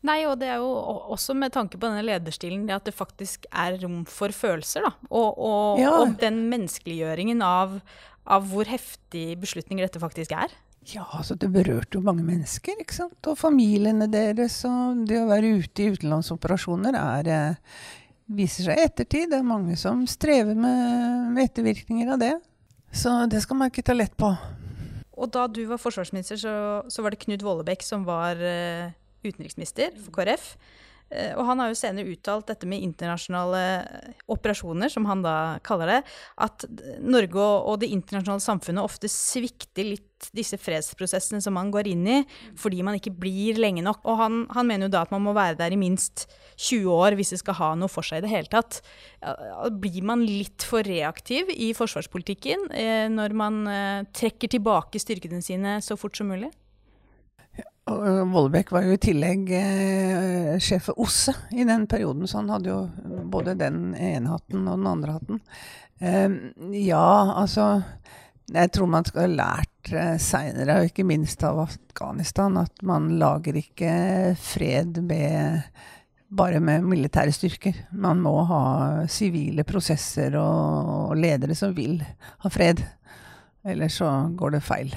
Nei, 0.07 0.21
og 0.29 0.37
det 0.39 0.47
er 0.47 0.61
jo 0.61 0.69
også 1.11 1.35
med 1.35 1.51
tanke 1.51 1.75
på 1.75 1.83
denne 1.83 2.05
lederstilen, 2.07 2.63
det 2.69 2.77
at 2.77 2.87
det 2.87 2.95
faktisk 2.95 3.49
er 3.51 3.75
rom 3.81 4.05
for 4.07 4.31
følelser, 4.31 4.87
da. 4.87 4.93
Og, 5.09 5.35
og, 5.35 5.81
ja. 5.81 5.91
og 5.91 6.15
den 6.21 6.45
menneskeliggjøringen 6.51 7.43
av, 7.43 7.81
av 8.23 8.47
hvor 8.47 8.69
heftig 8.71 9.33
beslutninger 9.41 9.83
dette 9.83 9.99
faktisk 10.01 10.31
er. 10.37 10.55
Ja, 10.87 11.03
altså 11.13 11.35
det 11.37 11.51
berørte 11.53 11.99
jo 11.99 12.01
mange 12.05 12.23
mennesker, 12.25 12.79
ikke 12.79 12.95
sant. 12.95 13.19
Og 13.27 13.37
familiene 13.37 14.07
deres. 14.09 14.61
Og 14.65 15.03
det 15.09 15.19
å 15.19 15.27
være 15.29 15.57
ute 15.59 15.83
i 15.83 15.89
utenlandsoperasjoner 15.93 16.95
er 16.97 17.29
eh, 17.33 17.81
viser 18.29 18.69
seg 18.69 18.79
i 18.79 18.85
ettertid. 18.87 19.29
Det 19.31 19.39
er 19.39 19.47
mange 19.47 19.75
som 19.79 20.05
strever 20.09 20.57
med, 20.57 21.37
ettervirkninger 21.43 22.13
av 22.15 22.21
det. 22.21 22.33
Så 22.95 23.11
det 23.29 23.43
skal 23.43 23.59
man 23.59 23.71
ikke 23.71 23.85
ta 23.85 23.95
lett 23.95 24.15
på. 24.17 24.31
Og 25.19 25.31
da 25.35 25.45
du 25.51 25.61
var 25.69 25.81
forsvarsminister, 25.81 26.39
så, 26.39 26.53
så 26.87 27.03
var 27.03 27.13
det 27.13 27.21
Knut 27.25 27.43
Vollebekk 27.43 27.83
som 27.85 28.05
var 28.07 28.39
uh, 28.39 28.89
utenriksminister 29.25 29.97
for 29.99 30.15
KrF. 30.15 30.53
Eh, 31.09 31.33
og 31.35 31.45
han 31.47 31.61
har 31.61 31.71
jo 31.71 31.79
senere 31.79 32.13
uttalt 32.13 32.49
dette 32.51 32.69
med 32.69 32.83
internasjonale 32.85 33.63
operasjoner, 34.29 34.91
som 34.93 35.07
han 35.09 35.23
da 35.25 35.35
kaller 35.65 35.95
det, 35.95 36.01
at 36.45 36.67
Norge 37.01 37.39
og 37.39 37.81
det 37.81 37.91
internasjonale 37.93 38.43
samfunnet 38.43 38.85
ofte 38.85 39.09
svikter 39.11 39.87
litt 39.93 40.05
disse 40.35 40.57
fredsprosessene 40.59 41.39
som 41.41 41.55
man 41.55 41.71
går 41.71 41.87
inn 41.93 42.03
i, 42.11 42.17
fordi 42.59 42.83
man 42.83 42.97
ikke 42.99 43.13
blir 43.15 43.59
lenge 43.61 43.83
nok. 43.85 44.03
Og 44.03 44.19
han, 44.19 44.39
han 44.55 44.67
mener 44.67 44.89
jo 44.89 44.95
da 44.97 45.05
at 45.05 45.13
man 45.15 45.23
må 45.23 45.33
være 45.37 45.57
der 45.59 45.73
i 45.73 45.79
minst 45.79 46.27
20 46.59 46.91
år 46.91 47.15
hvis 47.17 47.33
det 47.35 47.41
skal 47.41 47.57
ha 47.61 47.69
noe 47.79 47.91
for 47.91 48.05
seg 48.05 48.21
i 48.21 48.27
det 48.27 48.33
hele 48.33 48.51
tatt. 48.51 48.81
Blir 49.79 50.03
man 50.07 50.25
litt 50.27 50.65
for 50.67 50.85
reaktiv 50.85 51.51
i 51.55 51.71
forsvarspolitikken 51.77 52.67
eh, 52.75 53.05
når 53.11 53.37
man 53.37 53.61
eh, 53.71 54.07
trekker 54.15 54.51
tilbake 54.51 55.01
styrkene 55.01 55.41
sine 55.45 55.79
så 55.85 55.97
fort 55.99 56.19
som 56.19 56.29
mulig? 56.31 56.51
Vollebekk 57.89 58.71
var 58.71 58.85
jo 58.85 58.93
i 58.93 59.01
tillegg 59.01 59.51
eh, 59.55 60.55
sjef 60.61 60.89
for 60.89 61.01
OSSE 61.01 61.33
i 61.57 61.65
den 61.65 61.87
perioden, 61.89 62.27
så 62.29 62.41
han 62.41 62.51
hadde 62.53 62.69
jo 62.69 62.79
både 63.31 63.57
den 63.57 63.95
ene 63.95 64.35
hatten 64.35 64.67
og 64.67 64.77
den 64.77 64.89
andre 64.89 65.15
hatten. 65.17 65.41
Eh, 65.99 66.29
ja, 66.85 67.33
altså 67.35 67.81
Jeg 68.49 68.71
tror 68.73 68.87
man 68.89 69.05
skal 69.05 69.25
ha 69.25 69.31
lært 69.33 69.93
eh, 69.93 70.17
seinere, 70.21 70.79
og 70.79 70.89
ikke 70.89 71.07
minst 71.07 71.43
av 71.45 71.63
Afghanistan, 71.65 72.57
at 72.61 72.83
man 72.85 73.11
lager 73.21 73.57
ikke 73.57 74.35
fred 74.37 75.01
med 75.05 75.63
bare 76.29 76.59
med 76.61 76.85
militære 76.85 77.33
styrker. 77.33 77.85
Man 77.91 78.21
må 78.21 78.35
ha 78.49 78.63
sivile 79.09 79.65
prosesser 79.65 80.35
og, 80.37 80.89
og 81.09 81.15
ledere 81.17 81.57
som 81.57 81.73
vil 81.73 81.97
ha 82.43 82.51
fred. 82.53 82.83
Ellers 83.65 83.97
så 83.97 84.11
går 84.37 84.57
det 84.57 84.65
feil. 84.65 84.93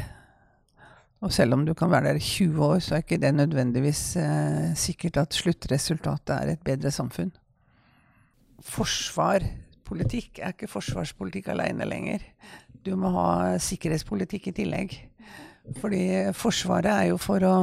Og 1.22 1.30
selv 1.30 1.54
om 1.54 1.62
du 1.66 1.70
kan 1.78 1.90
være 1.90 2.10
der 2.10 2.18
i 2.18 2.24
20 2.24 2.64
år, 2.66 2.80
så 2.82 2.96
er 2.96 3.04
ikke 3.04 3.20
det 3.22 3.30
nødvendigvis 3.34 4.16
eh, 4.18 4.72
sikkert 4.74 5.20
at 5.22 5.36
sluttresultatet 5.38 6.34
er 6.34 6.50
et 6.50 6.64
bedre 6.66 6.90
samfunn. 6.90 7.30
Forsvarpolitikk 8.62 10.40
er 10.42 10.54
ikke 10.54 10.70
forsvarspolitikk 10.70 11.52
aleine 11.54 11.86
lenger. 11.86 12.26
Du 12.82 12.96
må 12.98 13.12
ha 13.14 13.58
sikkerhetspolitikk 13.62 14.50
i 14.50 14.56
tillegg. 14.56 14.98
Fordi 15.78 16.02
Forsvaret 16.34 16.90
er 16.90 17.08
jo 17.12 17.20
for 17.22 17.46
å 17.46 17.54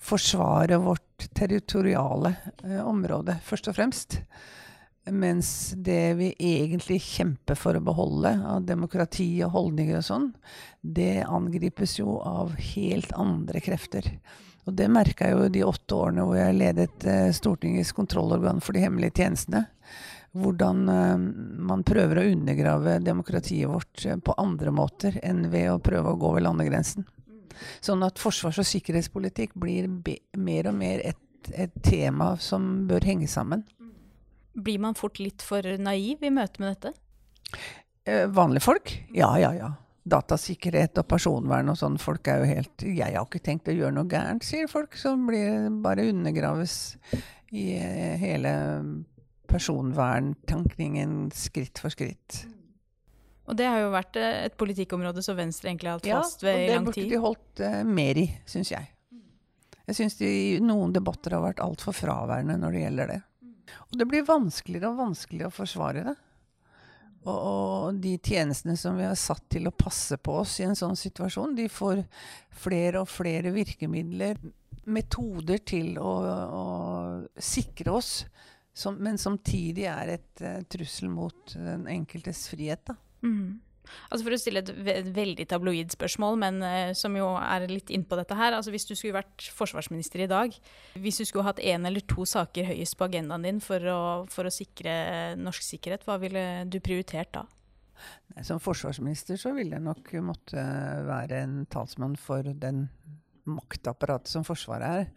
forsvare 0.00 0.80
vårt 0.80 1.28
territoriale 1.36 2.32
eh, 2.64 2.80
område, 2.80 3.36
først 3.44 3.68
og 3.68 3.76
fremst. 3.76 4.22
Mens 5.10 5.74
det 5.76 6.14
vi 6.14 6.28
egentlig 6.38 7.00
kjemper 7.02 7.58
for 7.58 7.74
å 7.74 7.82
beholde 7.82 8.36
av 8.46 8.62
demokrati 8.62 9.26
og 9.42 9.50
holdninger 9.56 9.98
og 9.98 10.06
sånn, 10.06 10.28
det 10.80 11.24
angripes 11.26 11.96
jo 11.98 12.20
av 12.22 12.54
helt 12.74 13.10
andre 13.18 13.62
krefter. 13.64 14.06
Og 14.62 14.76
det 14.78 14.86
merka 14.94 15.26
jeg 15.26 15.34
jo 15.34 15.50
de 15.50 15.64
åtte 15.66 15.98
årene 15.98 16.26
hvor 16.26 16.38
jeg 16.38 16.54
ledet 16.54 17.06
eh, 17.10 17.32
Stortingets 17.34 17.90
kontrollorgan 17.96 18.62
for 18.62 18.78
de 18.78 18.84
hemmelige 18.84 19.24
tjenestene. 19.24 19.64
Hvordan 20.38 20.84
eh, 20.88 21.26
man 21.72 21.82
prøver 21.86 22.20
å 22.20 22.28
undergrave 22.36 23.00
demokratiet 23.02 23.70
vårt 23.72 24.06
eh, 24.06 24.20
på 24.22 24.38
andre 24.38 24.70
måter 24.70 25.18
enn 25.26 25.48
ved 25.50 25.66
å 25.72 25.82
prøve 25.82 26.14
å 26.14 26.20
gå 26.20 26.36
ved 26.36 26.46
landegrensen. 26.46 27.10
Sånn 27.82 28.06
at 28.06 28.22
forsvars- 28.22 28.62
og 28.62 28.70
sikkerhetspolitikk 28.70 29.58
blir 29.58 29.90
mer 30.38 30.70
og 30.70 30.78
mer 30.78 31.02
et, 31.10 31.50
et 31.50 31.74
tema 31.82 32.36
som 32.38 32.86
bør 32.86 33.10
henge 33.10 33.26
sammen. 33.30 33.66
Blir 34.52 34.82
man 34.82 34.96
fort 34.98 35.20
litt 35.22 35.44
for 35.44 35.64
naiv 35.80 36.24
i 36.24 36.32
møte 36.32 36.62
med 36.62 36.74
dette? 36.74 36.92
Eh, 38.04 38.26
vanlige 38.26 38.66
folk? 38.66 38.92
Ja, 39.14 39.32
ja, 39.40 39.52
ja. 39.56 39.70
Datasikkerhet 40.02 40.98
og 40.98 41.06
personvern 41.08 41.70
og 41.70 41.78
sånn. 41.78 41.98
Folk 42.02 42.26
er 42.28 42.42
jo 42.42 42.48
helt 42.50 42.82
Jeg 42.82 43.14
har 43.14 43.22
ikke 43.22 43.42
tenkt 43.44 43.70
å 43.70 43.76
gjøre 43.76 43.94
noe 43.94 44.10
gærent, 44.10 44.44
sier 44.44 44.70
folk. 44.70 44.96
Som 44.98 45.28
blir 45.30 45.70
bare 45.84 46.08
undergraves 46.10 46.96
i 47.52 47.68
eh, 47.78 48.16
hele 48.20 48.54
personverntankningen 49.52 51.30
skritt 51.36 51.78
for 51.82 51.94
skritt. 51.94 52.42
Og 53.50 53.58
det 53.58 53.66
har 53.68 53.82
jo 53.82 53.92
vært 53.92 54.16
eh, 54.18 54.44
et 54.46 54.56
politikkområde 54.58 55.22
som 55.24 55.38
Venstre 55.38 55.70
egentlig 55.70 55.92
har 55.92 55.98
holdt 55.98 56.10
fast 56.10 56.44
ved 56.46 56.64
i 56.64 56.70
lang 56.70 56.70
tid. 56.70 56.72
Ja, 56.72 56.80
og 56.80 56.86
det 56.86 56.88
burde 56.88 57.12
de 57.12 57.22
holdt 57.26 57.62
uh, 57.66 57.94
mer 58.00 58.20
i, 58.22 58.26
syns 58.48 58.72
jeg. 58.74 58.88
Jeg 59.82 59.98
syns 59.98 60.16
noen 60.62 60.94
debatter 60.94 61.34
har 61.36 61.42
vært 61.44 61.60
altfor 61.62 61.94
fraværende 61.96 62.56
når 62.62 62.74
det 62.74 62.82
gjelder 62.84 63.10
det. 63.12 63.20
Og 63.90 63.98
det 63.98 64.08
blir 64.10 64.28
vanskeligere 64.28 64.92
og 64.92 65.00
vanskeligere 65.00 65.52
å 65.52 65.56
forsvare 65.56 66.04
det. 66.10 66.16
Og, 67.22 67.36
og, 67.36 68.00
de 68.02 68.16
tjenestene 68.18 68.74
som 68.78 68.96
vi 68.98 69.06
har 69.06 69.18
satt 69.18 69.44
til 69.52 69.68
å 69.68 69.74
passe 69.76 70.18
på 70.18 70.40
oss 70.40 70.56
i 70.58 70.66
en 70.66 70.78
sånn 70.78 70.98
situasjon, 70.98 71.54
de 71.54 71.68
får 71.70 72.02
flere 72.64 73.04
og 73.04 73.10
flere 73.10 73.52
virkemidler, 73.54 74.40
metoder 74.90 75.62
til 75.62 75.94
å, 76.02 76.12
å 76.58 76.64
sikre 77.38 77.94
oss, 77.94 78.24
som, 78.74 78.96
men 78.98 79.20
samtidig 79.20 79.84
er 79.86 80.16
et 80.16 80.42
uh, 80.42 80.58
trussel 80.66 81.12
mot 81.12 81.54
den 81.54 81.86
enkeltes 81.92 82.48
frihet. 82.50 82.82
da. 82.88 82.96
Mm. 83.22 83.60
Altså 84.08 84.24
For 84.24 84.34
å 84.34 84.40
stille 84.40 84.62
et 84.62 85.08
veldig 85.14 85.46
tabloid 85.50 85.94
spørsmål, 85.94 86.38
men 86.40 86.60
uh, 86.64 86.92
som 86.96 87.16
jo 87.18 87.32
er 87.40 87.66
litt 87.70 87.92
innpå 87.92 88.18
dette 88.20 88.36
her. 88.38 88.56
altså 88.56 88.74
Hvis 88.74 88.86
du 88.88 88.94
skulle 88.94 89.18
vært 89.18 89.48
forsvarsminister 89.56 90.24
i 90.24 90.30
dag, 90.30 90.54
hvis 90.94 91.22
du 91.22 91.26
skulle 91.28 91.46
hatt 91.48 91.62
én 91.62 91.88
eller 91.88 92.04
to 92.08 92.26
saker 92.28 92.70
høyest 92.70 92.98
på 92.98 93.08
agendaen 93.08 93.48
din 93.48 93.62
for 93.64 93.88
å, 93.90 94.02
for 94.32 94.48
å 94.48 94.54
sikre 94.54 94.94
norsk 95.40 95.66
sikkerhet, 95.66 96.06
hva 96.08 96.18
ville 96.22 96.46
du 96.70 96.78
prioritert 96.84 97.34
da? 97.34 97.46
Som 98.42 98.62
forsvarsminister 98.62 99.36
så 99.38 99.52
ville 99.54 99.76
jeg 99.76 99.84
nok 99.84 100.08
måtte 100.24 100.62
være 101.06 101.42
en 101.44 101.58
talsmann 101.70 102.16
for 102.18 102.46
den 102.58 102.86
maktapparatet 103.48 104.30
som 104.30 104.44
Forsvaret 104.46 105.02
er. 105.02 105.08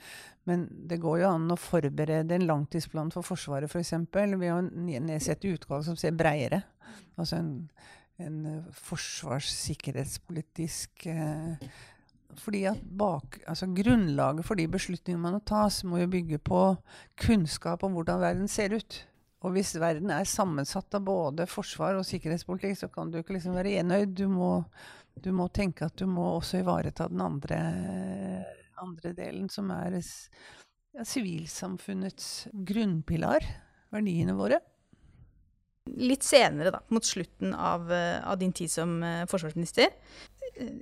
Men 0.49 0.65
det 0.89 0.99
går 1.01 1.21
jo 1.21 1.29
an 1.29 1.51
å 1.53 1.59
forberede 1.59 2.37
en 2.37 2.47
langtidsplan 2.49 3.11
for 3.13 3.25
Forsvaret 3.25 3.69
f.eks. 3.69 3.93
For 4.11 4.37
ved 4.41 4.53
å 4.53 4.61
nedsette 4.65 5.51
utvalg 5.53 5.85
som 5.87 5.97
ser 5.99 6.15
breiere. 6.17 6.63
Altså 7.19 7.39
en 7.39 7.51
en 8.21 8.45
eh, 8.49 8.67
forsvarssikkerhetspolitisk 8.85 10.91
eh, 11.11 11.53
fordi 12.35 12.65
at 12.67 12.81
bak, 12.99 13.39
altså 13.47 13.65
Grunnlaget 13.71 14.45
for 14.47 14.55
de 14.59 14.65
beslutningene 14.67 15.23
man 15.23 15.39
tas, 15.47 15.83
må 15.87 15.95
jo 16.01 16.07
bygge 16.11 16.39
på 16.43 16.61
kunnskap 17.21 17.83
om 17.87 17.91
hvordan 17.95 18.23
verden 18.23 18.47
ser 18.51 18.75
ut. 18.75 18.91
Og 19.45 19.53
hvis 19.55 19.75
verden 19.79 20.11
er 20.11 20.25
sammensatt 20.27 20.97
av 20.97 21.05
både 21.05 21.45
forsvar 21.47 21.95
og 21.99 22.07
sikkerhetspolitikk, 22.07 22.77
så 22.79 22.87
kan 22.91 23.11
du 23.11 23.19
ikke 23.19 23.35
liksom 23.37 23.55
være 23.55 23.77
enøyd. 23.81 24.15
Du 24.17 24.27
må, 24.31 24.51
du 25.21 25.31
må 25.35 25.47
tenke 25.53 25.85
at 25.85 25.95
du 26.01 26.07
må 26.09 26.25
også 26.33 26.63
ivareta 26.63 27.07
den 27.11 27.21
andre, 27.23 27.59
andre 28.81 29.13
delen, 29.15 29.47
som 29.53 29.69
er 29.75 29.99
sivilsamfunnets 31.05 32.47
ja, 32.47 32.55
grunnpilar. 32.71 33.45
Verdiene 33.93 34.33
våre. 34.35 34.59
Litt 35.93 36.25
senere, 36.25 36.71
da, 36.73 36.79
mot 36.89 37.05
slutten 37.05 37.53
av, 37.53 37.91
eh, 37.93 38.17
av 38.27 38.39
din 38.41 38.51
tid 38.51 38.71
som 38.71 38.97
uh, 39.03 39.23
forsvarsminister. 39.29 39.93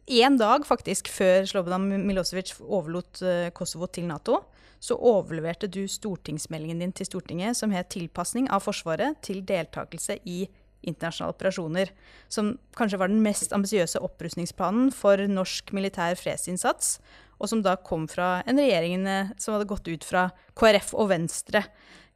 Én 0.08 0.38
dag 0.40 0.66
faktisk 0.66 1.10
før 1.12 1.46
Slobodan 1.50 1.86
Milosevic 2.08 2.54
overlot 2.62 3.22
Kosovo 3.58 3.88
til 3.92 4.08
Nato, 4.08 4.40
så 4.84 4.96
overleverte 4.96 5.68
du 5.72 5.84
stortingsmeldingen 5.90 6.82
din 6.84 6.94
til 6.96 7.08
Stortinget 7.08 7.58
som 7.58 7.72
het 7.72 7.90
'Tilpasning 7.90 8.50
av 8.50 8.64
Forsvaret 8.64 9.22
til 9.22 9.42
deltakelse 9.42 10.20
i 10.26 10.48
internasjonale 10.84 11.34
operasjoner'. 11.34 11.94
Som 12.30 12.60
kanskje 12.76 13.00
var 13.00 13.08
den 13.08 13.24
mest 13.24 13.54
ambisiøse 13.54 14.00
opprustningsplanen 14.00 14.92
for 14.92 15.18
norsk 15.18 15.74
militær 15.74 16.16
fredsinnsats. 16.16 17.00
Og 17.40 17.50
som 17.50 17.62
da 17.62 17.76
kom 17.76 18.08
fra 18.08 18.44
en 18.46 18.58
regjering 18.58 19.08
som 19.38 19.54
hadde 19.54 19.68
gått 19.68 19.88
ut 19.88 20.04
fra 20.04 20.32
KrF 20.56 20.94
og 20.94 21.10
Venstre. 21.10 21.64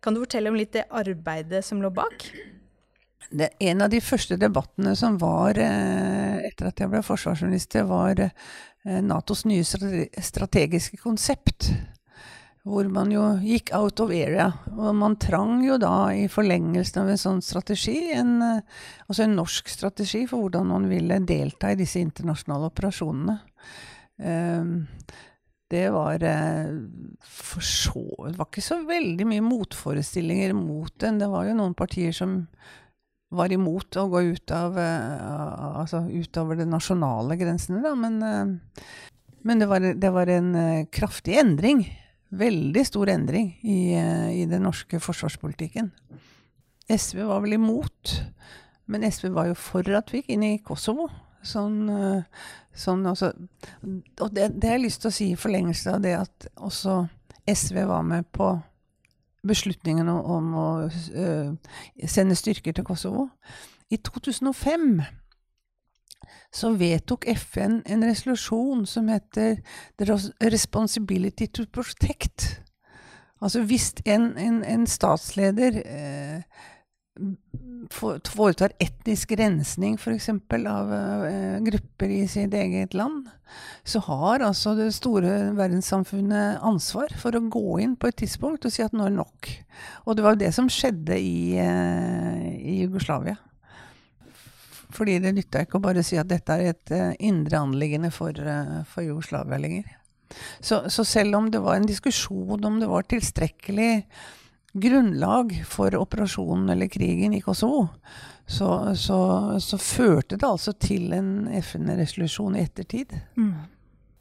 Kan 0.01 0.13
du 0.13 0.21
fortelle 0.21 0.49
om 0.49 0.55
litt 0.55 0.73
det 0.73 0.85
arbeidet 0.91 1.65
som 1.65 1.81
lå 1.81 1.89
bak? 1.89 2.31
Det, 3.29 3.49
en 3.59 3.81
av 3.81 3.91
de 3.91 3.99
første 4.03 4.37
debattene 4.39 4.93
som 4.95 5.17
var 5.19 5.57
eh, 5.59 6.47
etter 6.47 6.69
at 6.69 6.81
jeg 6.81 6.91
ble 6.91 7.03
forsvarsminister, 7.05 7.87
var 7.89 8.21
eh, 8.23 8.31
Natos 9.03 9.43
nye 9.47 9.65
strategiske 9.65 10.99
konsept. 11.01 11.71
Hvor 12.67 12.87
man 12.91 13.11
jo 13.13 13.23
gikk 13.39 13.71
out 13.75 14.01
of 14.03 14.11
area. 14.11 14.49
Og 14.75 14.95
man 14.95 15.15
trang 15.19 15.61
jo 15.63 15.77
da, 15.79 16.09
i 16.11 16.25
forlengelsen 16.31 17.03
av 17.03 17.11
en 17.13 17.19
sånn 17.19 17.43
strategi, 17.43 18.09
en, 18.15 18.41
altså 18.43 19.23
en 19.23 19.37
norsk 19.39 19.71
strategi 19.71 20.25
for 20.27 20.43
hvordan 20.43 20.67
man 20.73 20.89
ville 20.91 21.21
delta 21.23 21.71
i 21.71 21.79
disse 21.79 22.01
internasjonale 22.03 22.67
operasjonene. 22.67 23.37
Um, 24.17 24.73
det 25.71 25.85
var 25.93 26.23
for 27.21 27.61
så 27.61 28.03
Det 28.31 28.37
var 28.39 28.47
ikke 28.47 28.63
så 28.63 28.79
veldig 28.87 29.27
mye 29.27 29.43
motforestillinger 29.43 30.55
mot 30.55 30.93
den. 31.03 31.19
Det 31.19 31.27
var 31.31 31.47
jo 31.47 31.57
noen 31.59 31.75
partier 31.75 32.15
som 32.15 32.39
var 33.29 33.51
imot 33.51 33.97
å 33.99 34.07
gå 34.11 34.23
ut 34.31 34.53
av, 34.55 34.77
uh, 34.79 35.79
altså 35.81 36.05
utover 36.07 36.59
de 36.59 36.67
nasjonale 36.69 37.37
grensene, 37.39 37.81
da. 37.83 37.93
Men, 37.99 38.19
uh, 38.23 38.83
men 39.47 39.63
det, 39.63 39.67
var, 39.69 39.83
det, 39.83 40.11
var, 40.15 40.31
en 40.31 40.53
uh, 40.55 40.87
kraftig 40.93 41.37
endring. 41.41 41.83
Veldig 42.37 42.83
stor 42.87 43.11
endring 43.11 43.53
i, 43.63 43.95
i, 43.95 44.43
den 44.51 44.65
norske 44.67 44.99
forsvarspolitikken. 44.99 45.93
SV 46.91 47.21
var 47.27 47.39
vel 47.43 47.55
imot, 47.55 48.17
men 48.91 49.05
SV 49.07 49.29
var 49.35 49.47
jo 49.47 49.55
for 49.59 49.87
at 49.95 50.11
vi 50.11 50.19
gikk 50.19 50.33
inn 50.35 50.43
i 50.43 50.57
Kosovo. 50.63 51.07
Sånn, 51.47 51.85
sånn 52.75 53.05
også, 53.07 53.29
og 53.85 54.31
det, 54.35 54.49
det 54.57 54.67
har 54.67 54.75
jeg 54.75 54.83
lyst 54.83 55.05
til 55.05 55.11
å 55.11 55.15
si 55.15 55.27
i 55.31 55.39
forlengelse 55.39 55.93
av 55.93 56.01
det 56.03 56.17
at 56.17 56.47
også 56.59 56.97
SV 57.47 57.85
var 57.87 58.03
med 58.03 58.27
på 58.35 58.49
beslutningen 59.47 60.09
om 60.09 60.51
å 60.57 60.67
uh, 60.87 61.77
sende 62.05 62.35
styrker 62.35 62.75
til 62.75 62.85
Kosovo. 62.87 63.29
I 63.89 63.97
2005 64.03 65.01
så 66.53 66.71
vedtok 66.75 67.27
FN 67.37 67.81
en 67.85 68.05
resolusjon 68.07 68.85
som 68.87 69.07
heter 69.11 69.59
The 69.99 70.17
Responsibility 70.51 71.47
to 71.47 71.65
Protect. 71.71 72.61
Altså 73.41 73.63
hvis 73.63 73.93
en, 74.05 74.31
en, 74.37 74.63
en 74.63 74.87
statsleder 74.87 75.81
eh, 75.85 76.41
foretar 77.91 78.73
etnisk 78.81 79.31
rensning 79.39 79.97
f.eks. 79.97 80.29
av 80.29 80.91
uh, 80.91 81.57
grupper 81.65 82.13
i 82.13 82.21
sitt 82.29 82.53
eget 82.57 82.95
land, 82.97 83.27
så 83.87 84.01
har 84.07 84.43
altså 84.45 84.75
det 84.77 84.89
store 84.95 85.53
verdenssamfunnet 85.57 86.63
ansvar 86.65 87.13
for 87.19 87.37
å 87.37 87.43
gå 87.47 87.79
inn 87.83 87.95
på 87.99 88.09
et 88.09 88.19
tidspunkt 88.23 88.67
og 88.67 88.73
si 88.73 88.83
at 88.85 88.95
nå 88.95 89.07
er 89.07 89.13
det 89.13 89.21
nok. 89.21 89.51
Og 90.05 90.17
det 90.17 90.25
var 90.25 90.35
jo 90.35 90.43
det 90.45 90.53
som 90.55 90.71
skjedde 90.71 91.19
i, 91.19 91.37
uh, 91.59 92.47
i 92.57 92.81
Jugoslavia. 92.83 93.37
Fordi 94.97 95.19
det 95.21 95.35
nytta 95.35 95.65
ikke 95.65 95.81
å 95.81 95.83
bare 95.83 96.03
si 96.05 96.17
at 96.17 96.29
dette 96.31 96.55
er 96.55 96.73
et 96.73 96.95
uh, 96.95 97.13
indre 97.19 97.61
anliggende 97.61 98.11
for, 98.15 98.35
for 98.89 99.05
Jugoslavia 99.05 99.61
lenger. 99.61 99.95
Så, 100.59 100.89
så 100.91 101.05
selv 101.07 101.37
om 101.37 101.51
det 101.51 101.61
var 101.63 101.77
en 101.77 101.87
diskusjon 101.87 102.65
om 102.67 102.81
det 102.81 102.89
var 102.91 103.07
tilstrekkelig 103.07 103.91
grunnlag 104.81 105.55
for 105.67 105.95
operasjonen 105.97 106.69
eller 106.73 106.89
krigen 106.91 107.33
i 107.33 107.41
Kosovo, 107.41 107.87
så, 108.47 108.95
så, 108.95 109.19
så 109.59 109.79
førte 109.81 110.37
det 110.37 110.47
altså 110.47 110.73
til 110.79 111.11
en 111.15 111.49
FN-resolusjon 111.59 112.55
i 112.55 112.63
ettertid. 112.63 113.11
Mm. 113.35 113.67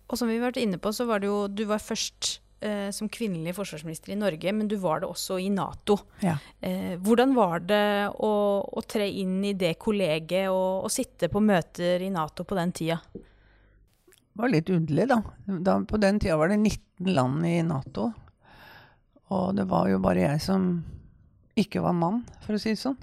Og 0.07 0.19
som 0.19 0.31
vi 0.31 0.39
har 0.39 0.49
vært 0.49 0.63
inne 0.63 0.81
på, 0.83 0.93
så 0.95 1.07
var 1.07 1.23
det 1.23 1.31
jo 1.31 1.47
Du 1.51 1.65
var 1.67 1.83
først 1.83 2.41
eh, 2.61 2.91
som 2.95 3.09
kvinnelig 3.13 3.55
forsvarsminister 3.57 4.15
i 4.15 4.19
Norge, 4.19 4.53
men 4.53 4.69
du 4.71 4.77
var 4.83 5.03
det 5.03 5.11
også 5.11 5.39
i 5.43 5.49
Nato. 5.53 5.99
Ja. 6.23 6.37
Eh, 6.61 6.97
hvordan 7.03 7.35
var 7.37 7.65
det 7.67 8.11
å, 8.15 8.33
å, 8.67 8.85
tre 8.87 9.09
inn 9.23 9.39
i 9.45 9.55
det 9.59 9.77
kollegiet 9.83 10.51
og, 10.51 10.87
og, 10.87 10.93
sitte 10.93 11.31
på 11.33 11.43
møter 11.43 12.03
i 12.03 12.13
Nato 12.15 12.47
på 12.47 12.59
den 12.59 12.75
tida? 12.77 13.01
Det 13.17 14.43
var 14.43 14.53
litt 14.53 14.71
underlig, 14.71 15.09
da. 15.09 15.23
da. 15.65 15.81
På 15.89 15.99
den 16.01 16.21
tida 16.21 16.37
var 16.37 16.53
det 16.53 16.61
19 16.61 17.15
land 17.17 17.47
i 17.49 17.59
Nato. 17.65 18.11
Og 19.35 19.57
det 19.59 19.67
var 19.71 19.89
jo 19.91 19.99
bare 20.03 20.23
jeg 20.29 20.43
som 20.45 20.71
ikke 21.59 21.83
var 21.83 21.97
mann, 21.97 22.23
for 22.45 22.57
å 22.57 22.61
si 22.61 22.75
det 22.75 22.83
sånn. 22.83 22.99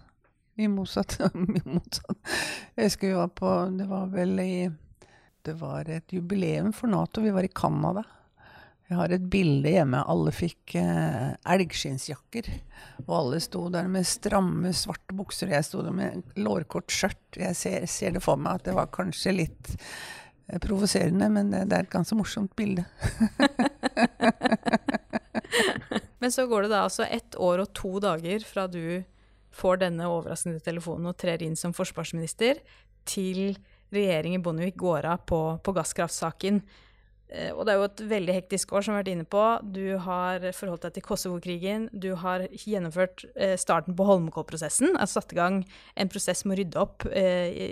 I 0.62 0.70
motsatt, 0.70 1.18
motsatt. 1.76 2.18
Jeg 2.78 2.92
husker 2.92 3.10
vi 3.10 3.18
var 3.18 3.32
på 3.34 3.54
Det 3.74 3.88
var 3.90 4.12
vel 4.14 4.38
i 4.44 4.68
Det 5.44 5.56
var 5.58 5.90
et 5.90 6.14
jubileum 6.14 6.70
for 6.78 6.92
Nato. 6.94 7.24
Vi 7.26 7.34
var 7.34 7.44
i 7.44 7.50
Canada. 7.52 8.04
Jeg 8.94 9.00
har 9.00 9.14
et 9.16 9.26
bilde 9.34 9.72
hjemme. 9.74 10.04
Alle 10.08 10.32
fikk 10.36 10.76
eh, 10.78 11.34
elgskinnsjakker. 11.56 12.50
Og 13.08 13.14
alle 13.18 13.40
sto 13.42 13.66
der 13.74 13.90
med 13.90 14.06
stramme, 14.08 14.74
svarte 14.78 15.18
bukser. 15.18 15.50
Jeg 15.56 15.66
sto 15.66 15.82
der 15.82 15.96
med 15.98 16.38
lårkort 16.38 16.94
skjørt. 16.94 17.40
Jeg 17.42 17.58
ser, 17.58 17.88
ser, 17.90 18.14
det 18.14 18.22
for 18.24 18.38
meg 18.38 18.62
at 18.62 18.68
det 18.70 18.78
var 18.78 18.94
kanskje 18.94 19.34
litt 19.40 19.74
eh, 19.74 20.60
provoserende, 20.62 21.32
men 21.34 21.50
det, 21.56 21.66
det 21.72 21.80
er 21.80 21.88
et 21.88 21.96
ganske 21.98 22.20
morsomt 22.20 22.54
bilde. 22.60 22.86
Men 26.24 26.32
så 26.32 26.48
går 26.48 26.66
det 26.66 26.72
da 26.72 26.86
altså 26.86 27.04
ett 27.04 27.36
år 27.36 27.66
og 27.66 27.74
to 27.76 27.98
dager 28.04 28.46
fra 28.48 28.64
du 28.72 29.04
får 29.54 29.84
denne 29.84 30.08
overraskende 30.08 30.64
telefonen 30.64 31.12
og 31.12 31.20
trer 31.20 31.44
inn 31.44 31.58
som 31.60 31.76
forsvarsminister, 31.76 32.64
til 33.04 33.58
regjeringen 33.94 34.42
Bondevik 34.42 34.78
går 34.80 35.06
av 35.12 35.26
på, 35.28 35.42
på 35.60 35.74
gasskraftsaken. 35.76 36.62
Eh, 37.34 37.52
og 37.52 37.66
det 37.66 37.74
er 37.74 37.80
jo 37.80 37.88
et 37.90 38.04
veldig 38.14 38.36
hektisk 38.38 38.74
år, 38.74 38.86
som 38.86 38.94
vi 38.94 39.00
har 39.00 39.04
vært 39.04 39.12
inne 39.14 39.28
på. 39.28 39.44
Du 39.76 39.98
har 40.06 40.48
forholdt 40.56 40.88
deg 40.88 40.96
til 40.96 41.06
Kosovo-krigen. 41.06 41.88
Du 41.92 42.14
har 42.22 42.46
gjennomført 42.64 43.26
eh, 43.36 43.56
starten 43.60 43.96
på 43.98 44.08
Holmenkollprosessen. 44.08 44.96
Altså 44.96 45.20
satt 45.20 45.36
i 45.36 45.40
gang 45.42 45.62
en 46.00 46.12
prosess 46.14 46.46
med 46.46 46.56
å 46.56 46.60
rydde 46.62 46.84
opp 46.84 47.08
eh, 47.12 47.52
i, 47.52 47.70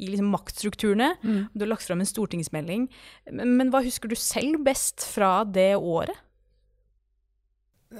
i 0.00 0.12
liksom 0.12 0.30
maktstrukturene. 0.34 1.14
Mm. 1.22 1.40
Du 1.52 1.66
har 1.66 1.74
lagt 1.74 1.86
fram 1.86 2.04
en 2.04 2.10
stortingsmelding. 2.10 2.88
Men, 3.30 3.56
men 3.60 3.74
hva 3.74 3.84
husker 3.84 4.10
du 4.10 4.16
selv 4.18 4.64
best 4.66 5.06
fra 5.12 5.42
det 5.44 5.74
året? 5.76 6.24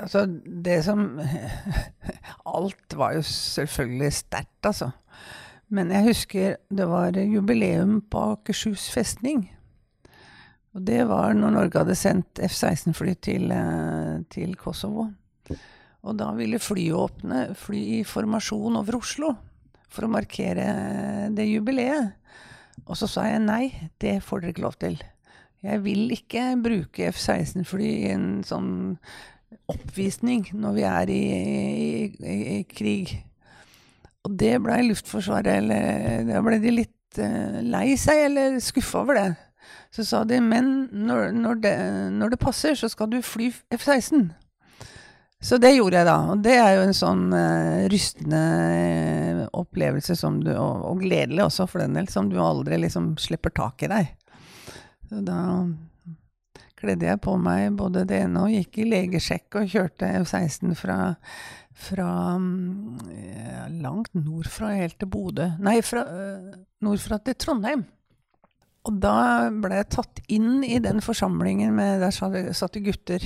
Altså, 0.00 0.24
det 0.44 0.80
som 0.86 1.20
Alt 2.56 2.96
var 2.98 3.14
jo 3.16 3.22
selvfølgelig 3.26 4.12
sterkt, 4.12 4.66
altså. 4.66 4.90
Men 5.74 5.90
jeg 5.90 6.06
husker 6.08 6.56
det 6.70 6.86
var 6.90 7.16
jubileum 7.16 8.00
på 8.10 8.22
Akershus 8.34 8.88
festning. 8.92 9.46
Og 10.74 10.82
det 10.86 11.04
var 11.06 11.34
når 11.38 11.54
Norge 11.54 11.80
hadde 11.80 11.96
sendt 11.98 12.40
F-16-fly 12.42 13.14
til, 13.22 13.50
eh, 13.54 14.22
til, 14.30 14.56
Kosovo. 14.58 15.06
Og 16.04 16.18
da 16.18 16.32
ville 16.36 16.60
flyet 16.60 16.98
åpne, 16.98 17.46
fly 17.56 17.82
i 18.00 18.04
formasjon 18.04 18.76
over 18.76 18.98
Oslo 18.98 19.30
for 19.88 20.04
å 20.04 20.10
markere 20.10 21.30
det 21.32 21.46
jubileet. 21.46 22.18
Og 22.84 22.98
så 22.98 23.08
sa 23.08 23.28
jeg 23.30 23.44
nei, 23.44 23.70
det 24.02 24.18
får 24.26 24.42
dere 24.42 24.54
ikke 24.54 24.66
lov 24.66 24.78
til. 24.82 24.98
Jeg 25.64 25.80
vil 25.86 26.10
ikke 26.12 26.48
bruke 26.60 27.06
F-16-fly 27.14 27.92
i 28.02 28.10
en 28.12 28.28
sånn 28.44 28.74
oppvisning 29.70 30.48
når 30.52 30.76
vi 30.76 30.84
er 30.88 31.12
i, 31.12 31.22
i, 32.18 32.36
i 32.58 32.58
krig. 32.68 33.14
Og 34.24 34.36
det 34.40 34.56
blei 34.64 34.82
Luftforsvaret 34.86 35.60
eller 35.60 36.28
Da 36.30 36.40
ble 36.44 36.60
de 36.62 36.72
litt 36.72 37.20
uh, 37.20 37.60
lei 37.64 37.94
seg 38.00 38.26
eller 38.30 38.60
skuffa 38.64 39.02
over 39.04 39.20
det. 39.20 39.28
Så 39.94 40.04
sa 40.06 40.22
de 40.28 40.40
men 40.42 40.88
når, 40.92 41.30
når, 41.36 41.60
det, 41.62 41.76
når, 42.16 42.34
det, 42.34 42.40
passer, 42.42 42.74
så 42.76 42.90
skal 42.90 43.12
du 43.12 43.20
fly 43.24 43.50
F-16. 43.72 44.26
Så 45.44 45.58
det 45.60 45.74
gjorde 45.76 46.00
jeg 46.00 46.08
da. 46.08 46.18
Og 46.32 46.42
det 46.44 46.56
er 46.56 46.72
jo 46.78 46.84
en 46.88 46.96
sånn 46.96 47.24
uh, 47.36 47.84
rystende 47.92 48.42
opplevelse 49.54 50.16
opplevelse 50.18 50.40
du, 50.42 50.50
og, 50.56 50.84
og, 50.88 51.02
gledelig 51.04 51.44
også, 51.44 51.68
for 51.70 51.84
den 51.84 51.96
del, 51.98 52.08
som 52.10 52.30
du 52.32 52.38
aldri 52.42 52.80
liksom 52.80 53.14
slipper 53.20 53.52
tak 53.54 53.84
i 53.84 53.90
deg. 53.92 54.14
Så 55.10 55.20
da 55.24 55.40
kledde 56.84 57.08
jeg 57.08 57.22
på 57.24 57.34
meg 57.40 57.74
både 57.78 58.04
det 58.08 58.20
ene 58.26 58.44
og 58.44 58.52
gikk 58.52 58.80
i 58.82 58.88
legesjekk 58.90 59.60
og 59.60 59.72
kjørte 59.72 60.10
F-16 60.20 60.76
fra, 60.78 60.98
fra 61.86 62.08
ja, 62.36 63.66
langt 63.84 64.12
nordfra 64.18 64.74
helt 64.76 64.98
til 65.00 65.10
Bodø 65.10 65.50
Nei, 65.64 65.80
fra, 65.86 66.04
uh, 66.04 66.54
nordfra 66.84 67.20
til 67.24 67.38
Trondheim. 67.40 67.86
Og 68.84 69.00
da 69.00 69.48
ble 69.48 69.80
jeg 69.80 69.92
tatt 69.94 70.20
inn 70.28 70.60
i 70.66 70.76
den 70.84 71.00
forsamlingen 71.00 71.72
med 71.72 72.04
Der 72.04 72.12
satt 72.12 72.76
det 72.76 72.84
gutter 72.84 73.24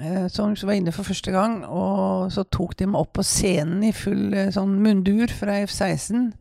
uh, 0.00 0.26
som 0.32 0.56
var 0.58 0.74
inne 0.74 0.94
for 0.94 1.06
første 1.06 1.34
gang. 1.34 1.62
Og 1.70 2.32
så 2.34 2.46
tok 2.50 2.76
de 2.80 2.90
meg 2.90 3.06
opp 3.06 3.14
på 3.20 3.26
scenen 3.26 3.86
i 3.86 3.94
full 3.94 4.34
uh, 4.34 4.50
sånn 4.54 4.80
mundur 4.82 5.30
fra 5.30 5.60
F-16. 5.62 6.32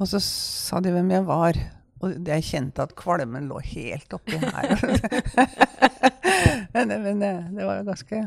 Og 0.00 0.08
så 0.08 0.20
sa 0.24 0.80
de 0.84 0.92
hvem 0.92 1.12
jeg 1.12 1.28
var. 1.28 1.58
Og 2.00 2.28
jeg 2.28 2.46
kjente 2.46 2.84
at 2.84 2.94
kvalmen 2.96 3.48
lå 3.50 3.60
helt 3.72 4.14
oppi 4.16 4.38
her. 4.40 4.70
men, 6.72 6.94
men 7.06 7.20
det, 7.20 7.64
var 7.64 7.74
en 7.80 7.90
ganske, 7.90 8.22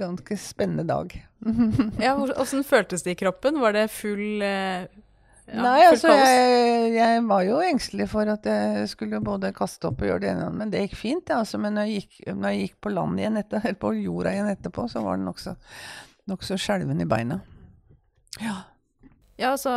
ganske 0.00 0.38
spennende 0.40 0.86
dag. 0.88 1.12
ja, 2.06 2.14
Åssen 2.16 2.64
føltes 2.64 3.04
det 3.04 3.16
i 3.16 3.20
kroppen? 3.24 3.60
Var 3.60 3.76
det 3.76 3.84
full 3.92 4.42
eh, 4.42 4.88
ja, 5.48 5.60
Nei, 5.64 5.78
altså 5.88 6.12
jeg, 6.12 6.88
jeg, 6.92 7.20
var 7.24 7.44
jo 7.46 7.60
engstelig 7.64 8.08
for 8.12 8.28
at 8.28 8.44
jeg 8.44 8.88
skulle 8.90 9.20
både 9.24 9.52
kaste 9.56 9.88
opp 9.88 10.02
og 10.04 10.10
gjøre 10.10 10.20
det 10.26 10.32
ene, 10.34 10.48
men 10.52 10.72
det 10.72 10.82
gikk 10.82 10.98
fint. 11.00 11.30
Ja, 11.32 11.38
altså, 11.40 11.60
men 11.62 11.78
når 11.78 11.88
jeg, 11.88 12.02
gikk, 12.02 12.18
når 12.34 12.52
jeg, 12.52 12.66
gikk, 12.66 12.74
på 12.84 12.92
land 12.92 13.20
igjen 13.22 13.40
etter, 13.40 13.62
eller 13.62 13.80
på 13.80 13.94
jorda 13.96 14.34
igjen 14.34 14.50
etterpå, 14.52 14.84
så 14.92 15.04
var 15.04 15.16
det 15.16 15.24
nokså 15.24 15.56
nok 16.28 16.44
skjelven 16.44 17.00
i 17.00 17.08
beina. 17.08 17.38
Ja. 18.42 18.58
Ja, 19.38 19.52
så, 19.56 19.70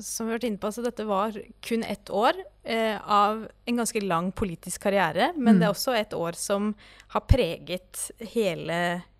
som 0.00 0.26
vi 0.26 0.32
har 0.32 0.38
vært 0.38 0.46
inne 0.48 0.60
på, 0.60 0.70
så 0.72 0.80
dette 0.80 1.04
var 1.04 1.34
kun 1.60 1.82
ett 1.84 2.08
år 2.08 2.38
eh, 2.64 2.96
av 2.96 3.42
en 3.68 3.80
ganske 3.82 4.00
lang 4.00 4.30
politisk 4.32 4.86
karriere. 4.86 5.34
Men 5.36 5.58
mm. 5.58 5.58
det 5.60 5.66
er 5.66 5.74
også 5.74 5.96
et 5.98 6.14
år 6.16 6.38
som 6.40 6.70
har 7.12 7.26
preget 7.28 8.06
hele, 8.32 8.78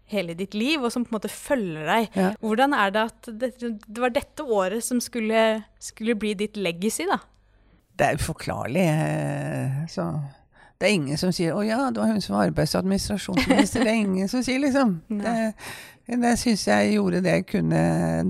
hele, 0.09 0.37
ditt 0.38 0.57
liv, 0.57 0.81
og 0.81 0.94
som 0.94 1.05
på 1.05 1.12
en 1.12 1.18
måte 1.18 1.28
følger 1.28 1.85
deg. 1.90 2.09
Ja. 2.16 2.31
Hvordan 2.40 2.72
er 2.72 2.94
det 2.94 3.02
at 3.11 3.31
det, 3.42 3.52
det 3.61 4.00
var 4.00 4.16
dette 4.16 4.48
året 4.48 4.81
som 4.87 5.02
skulle, 5.05 5.42
skulle, 5.76 6.16
bli 6.16 6.33
ditt 6.40 6.57
legacy, 6.57 7.05
da? 7.12 7.20
Det 7.92 8.09
er 8.09 8.22
uforklarlig. 8.22 8.88
Eh, 8.88 9.83
så 9.92 10.09
det 10.81 10.88
er 10.88 10.96
ingen 10.96 11.20
som 11.20 11.31
sier 11.37 11.52
'Å 11.52 11.61
ja, 11.68 11.90
det 11.92 12.00
var 12.00 12.09
hun 12.11 12.24
som 12.24 12.35
var 12.35 12.48
arbeids- 12.48 12.72
og 12.74 12.81
administrasjonsminister'. 12.83 13.85
Det 13.85 13.92
er 13.92 14.00
ingen 14.09 14.28
som 14.28 14.42
sier, 14.42 14.59
liksom. 14.59 15.02
Det, 15.20 15.52
det 16.06 16.32
syns 16.40 16.64
jeg 16.66 16.96
gjorde 16.96 17.22
det 17.22 17.34
jeg 17.36 17.46
kunne 17.46 17.80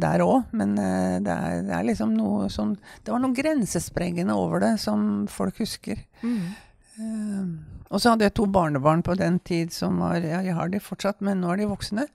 der 0.00 0.22
òg, 0.24 0.50
men 0.56 0.74
eh, 0.80 1.16
det 1.24 1.32
er, 1.32 1.62
det 1.64 1.72
er, 1.72 1.86
liksom 1.88 2.12
noe 2.18 2.50
sånn 2.52 2.74
Det 3.00 3.14
var 3.14 3.22
noe 3.22 3.36
grensesprengende 3.36 4.36
over 4.36 4.60
det 4.60 4.74
som 4.82 5.24
folk 5.30 5.62
husker. 5.62 6.02
Mm. 6.20 6.42
Uh, 6.92 7.72
og 7.92 8.00
så 8.00 8.12
hadde 8.12 8.26
jeg 8.26 8.34
to 8.36 8.44
barnebarn 8.52 9.00
på 9.04 9.16
den 9.16 9.38
tid 9.40 9.72
som 9.72 9.98
var 10.04 10.20
Ja, 10.20 10.42
jeg 10.44 10.56
har 10.56 10.68
de 10.72 10.80
fortsatt, 10.84 11.24
men 11.24 11.40
nå 11.40 11.52
er 11.52 11.62
de 11.62 11.70
voksne. 11.72 12.06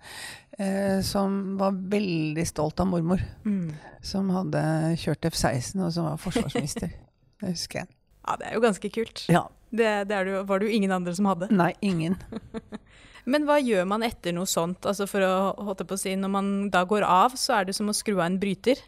Uh, 0.57 1.01
som 1.05 1.57
var 1.59 1.73
veldig 1.73 2.45
stolt 2.49 2.79
av 2.81 2.89
mormor. 2.93 3.21
Mm. 3.45 3.73
Som 4.05 4.29
hadde 4.33 4.61
kjørt 5.01 5.25
F-16, 5.33 5.81
og 5.81 5.93
som 5.93 6.09
var 6.11 6.21
forsvarsminister. 6.21 6.93
det 7.41 7.53
husker 7.55 7.83
jeg. 7.83 7.93
Ja, 8.27 8.37
det 8.37 8.49
er 8.49 8.57
jo 8.57 8.65
ganske 8.65 8.93
kult. 8.93 9.25
Ja. 9.31 9.47
Det, 9.69 9.89
det, 10.07 10.23
du, 10.29 10.35
var 10.47 10.59
det 10.59 10.69
jo 10.69 10.77
ingen 10.77 10.93
andre 10.95 11.13
som 11.17 11.27
hadde. 11.29 11.49
Nei, 11.53 11.73
ingen. 11.81 12.17
Men 13.27 13.43
hva 13.47 13.57
gjør 13.59 13.85
man 13.89 14.05
etter 14.07 14.31
noe 14.35 14.47
sånt? 14.47 14.85
Altså 14.87 15.05
for 15.09 15.23
å 15.25 15.31
holde 15.67 15.83
på 15.87 15.97
å 15.97 15.99
si, 15.99 16.13
Når 16.15 16.31
man 16.31 16.51
da 16.71 16.85
går 16.87 17.03
av, 17.03 17.35
så 17.35 17.57
er 17.59 17.65
det 17.67 17.75
som 17.75 17.89
å 17.91 17.95
skru 17.95 18.15
av 18.17 18.25
en 18.29 18.39
bryter. 18.39 18.79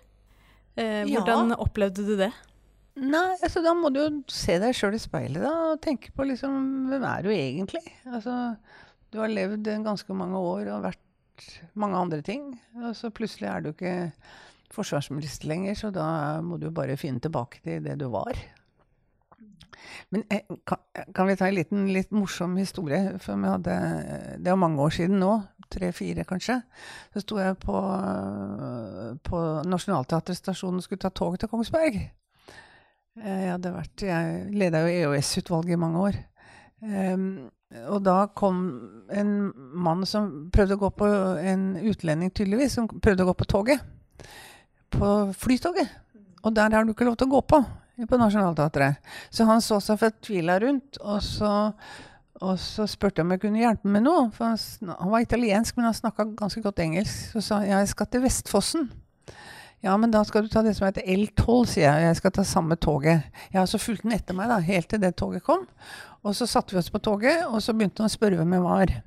Eh, 0.80 1.04
Ja. 1.04 1.20
hvordan 1.20 1.52
opplevde 1.60 2.06
du 2.08 2.16
det? 2.16 2.32
Nei, 3.00 3.36
altså 3.44 3.62
da 3.64 3.74
må 3.74 3.92
du 3.94 4.00
jo 4.00 4.24
se 4.28 4.58
deg 4.60 4.74
sjøl 4.76 4.96
i 4.96 5.00
speilet 5.00 5.42
da, 5.44 5.52
og 5.74 5.82
tenke 5.82 6.12
på 6.16 6.26
liksom 6.28 6.90
Hvem 6.90 7.04
er 7.08 7.22
du 7.24 7.30
egentlig? 7.32 7.84
Altså, 8.08 8.58
du 9.12 9.20
har 9.20 9.28
levd 9.32 9.64
ganske 9.86 10.16
mange 10.16 10.36
år 10.40 10.68
og 10.76 10.84
vært 10.84 11.46
mange 11.76 11.96
andre 11.96 12.22
ting. 12.22 12.60
Og 12.76 12.96
så 12.96 13.12
plutselig 13.12 13.48
er 13.48 13.62
du 13.64 13.70
ikke 13.72 14.12
forsvarsminister 14.76 15.48
lenger, 15.48 15.76
så 15.80 15.92
da 15.94 16.40
må 16.46 16.60
du 16.60 16.70
bare 16.76 16.98
finne 17.00 17.20
tilbake 17.24 17.62
til 17.64 17.82
det 17.84 17.98
du 18.02 18.08
var. 18.12 18.36
Men 20.14 20.24
eh, 20.34 20.46
kan, 20.68 20.82
kan 21.16 21.30
vi 21.30 21.38
ta 21.40 21.48
en 21.48 21.58
liten 21.58 21.88
litt 21.94 22.12
morsom 22.16 22.58
historie? 22.60 23.18
For 23.24 23.40
vi 23.40 23.52
hadde, 23.52 23.76
det 24.38 24.52
var 24.52 24.62
mange 24.62 24.82
år 24.84 24.96
siden 24.96 25.20
nå, 25.22 25.34
tre-fire 25.70 26.26
kanskje. 26.28 26.60
Så 27.14 27.24
sto 27.24 27.38
jeg 27.42 27.58
på, 27.62 27.82
på 29.30 29.44
Nationaltheatret-stasjonen 29.70 30.82
og 30.82 30.88
skulle 30.88 31.04
ta 31.04 31.14
tog 31.14 31.38
til 31.40 31.52
Kongsberg. 31.52 32.02
Eh, 33.20 33.46
Jeg 33.46 33.54
hadde 33.54 33.86
jeg 34.02 34.44
leda 34.56 34.84
jo 34.86 34.98
EOS-utvalget 34.98 35.76
i 35.76 35.82
mange 35.82 36.04
år. 36.10 36.20
Um, 36.80 37.50
og 37.92 38.00
da 38.06 38.24
kom 38.32 38.62
en 39.12 39.34
mann 39.76 40.06
som 40.08 40.48
prøvde 40.54 40.78
å 40.78 40.80
gå 40.80 40.90
på 40.96 41.08
En 41.44 41.74
utlending, 41.76 42.32
tydeligvis, 42.32 42.78
som 42.78 42.88
prøvde 42.88 43.26
å 43.26 43.30
gå 43.30 43.36
på 43.42 43.50
toget. 43.52 43.84
På 44.90 45.30
flytoget. 45.38 45.92
Og 46.44 46.56
der 46.56 46.72
har 46.74 46.88
du 46.88 46.94
ikke 46.96 47.06
lov 47.06 47.20
til 47.20 47.28
å 47.28 47.36
gå 47.36 47.42
på 47.52 47.60
på 48.08 48.20
Nationaltheatret. 48.20 49.02
Så 49.34 49.48
han 49.50 49.64
så 49.66 49.80
seg 49.84 50.00
fortvila 50.00 50.60
rundt, 50.64 51.00
og 51.02 51.20
så, 51.26 51.52
og 52.40 52.56
så 52.62 52.88
spurte 52.88 53.20
jeg 53.20 53.28
om 53.28 53.36
jeg 53.36 53.44
kunne 53.44 53.64
hjelpe 53.64 53.92
med 53.92 54.06
noe. 54.08 54.30
For 54.36 54.54
han, 54.54 54.96
han 55.02 55.14
var 55.14 55.26
italiensk, 55.26 55.76
men 55.78 55.90
han 55.90 55.98
snakka 55.98 56.30
ganske 56.40 56.64
godt 56.64 56.84
engelsk. 56.86 57.34
Så 57.34 57.44
sa 57.46 57.62
han 57.64 57.74
jeg 57.74 57.92
skal 57.92 58.12
til 58.12 58.24
Vestfossen. 58.28 58.90
Ja, 59.82 59.94
men 59.98 60.12
da 60.12 60.26
skal 60.28 60.44
du 60.44 60.52
ta 60.52 60.62
det 60.64 60.74
som 60.76 60.90
heter 60.90 61.08
L12, 61.08 61.54
sier 61.72 61.88
jeg. 61.88 62.08
Jeg 62.10 62.20
skal 62.20 62.34
ta 62.36 62.44
samme 62.44 62.76
toget. 62.76 63.30
Ja, 63.56 63.64
så 63.64 63.80
fulgte 63.80 64.10
han 64.10 64.18
etter 64.18 64.36
meg 64.36 64.52
da, 64.52 64.60
helt 64.64 64.90
til 64.92 65.00
det 65.00 65.14
toget 65.20 65.46
kom. 65.46 65.64
Og 66.28 66.36
så 66.36 66.48
satte 66.52 66.76
vi 66.76 66.82
oss 66.82 66.92
på 66.92 67.00
toget, 67.04 67.46
og 67.48 67.64
så 67.64 67.76
begynte 67.76 68.04
han 68.04 68.12
å 68.12 68.16
spørre 68.16 68.42
hvem 68.42 68.58
jeg 68.58 68.66
var. 68.66 68.98